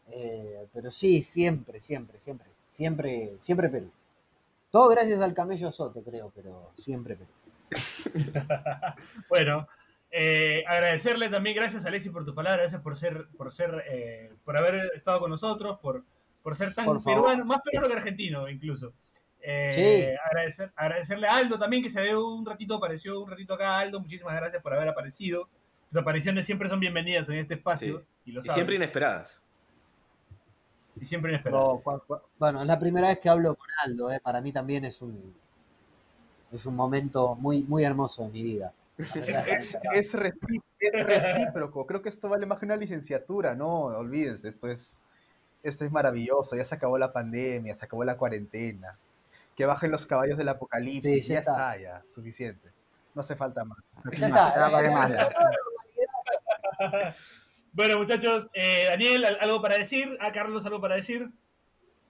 [0.10, 3.89] Eh, pero sí, siempre, siempre, siempre, siempre, siempre Perú.
[4.70, 7.32] Todo gracias al camello Soto, creo, pero siempre Perú.
[9.30, 9.66] Bueno,
[10.12, 14.58] eh, agradecerle también, gracias Alexis por tu palabra, gracias por ser, por ser, eh, por
[14.58, 16.03] haber estado con nosotros, por,
[16.48, 18.93] por ser tan Por peruano, más peruano que argentino incluso.
[19.41, 20.18] Eh, Sí.
[20.30, 24.00] agradecer, agradecerle a Aldo también, que se ve un ratito, apareció un ratito acá, Aldo,
[24.00, 25.50] muchísimas gracias por haber aparecido.
[25.89, 28.00] Tus apariciones siempre son bienvenidas en este espacio.
[28.00, 28.06] Sí.
[28.28, 29.43] Y, lo Y sabes, siempre inesperadas.
[30.95, 31.68] y siempre inesperadas.
[31.68, 31.84] No,
[32.39, 35.36] bueno, es la primera vez que hablo con Aldo, eh, para mí también es un,
[36.54, 38.72] es un momento muy, muy hermoso de mi vida.
[39.52, 41.86] Es, es recíproco.
[41.86, 45.04] Creo que esto vale más que una licenciatura, no, olvídense, esto es,
[45.64, 46.55] esto es maravilloso.
[46.55, 48.97] Ya se acabó la pandemia, se acabó la cuarentena.
[49.55, 51.76] Que bajen los caballos del apocalipsis, Sí, ya ya está.
[51.76, 51.82] está.
[51.82, 52.70] ya, suficiente.
[53.16, 53.99] No hace falta más.
[54.18, 55.30] Ya está.
[57.74, 60.18] Bueno, muchachos, eh, Daniel, ¿al- ¿algo para decir?
[60.20, 61.30] A Carlos, ¿algo para decir?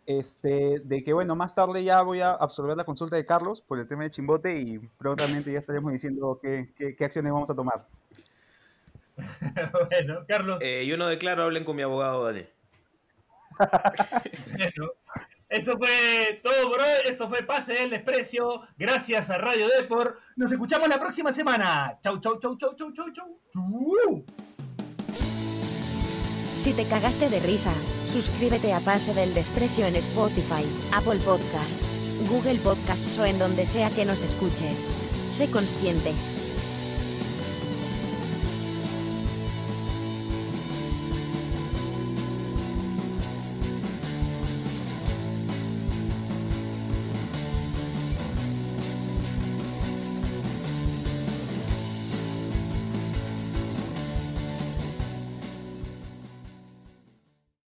[0.06, 3.78] Este, de que bueno, más tarde ya voy a absorber la consulta de Carlos por
[3.78, 7.56] el tema de Chimbote y prontamente ya estaremos diciendo qué, qué- qué acciones vamos a
[7.56, 7.86] tomar.
[9.90, 12.48] bueno, Carlos, Eh, yo no declaro, hablen con mi abogado, Daniel.
[14.58, 14.92] Bueno,
[15.50, 16.88] esto fue todo por hoy.
[17.06, 18.62] Esto fue Pase del Desprecio.
[18.78, 20.20] Gracias a Radio Depor.
[20.36, 21.98] Nos escuchamos la próxima semana.
[22.04, 23.40] Chau, chau, chau, chau, chau, chau.
[23.54, 24.26] Chau.
[26.58, 27.72] Si te cagaste de risa,
[28.06, 33.92] suscríbete a Pase del Desprecio en Spotify, Apple Podcasts, Google Podcasts o en donde sea
[33.92, 34.92] que nos escuches.
[35.30, 36.14] Sé consciente,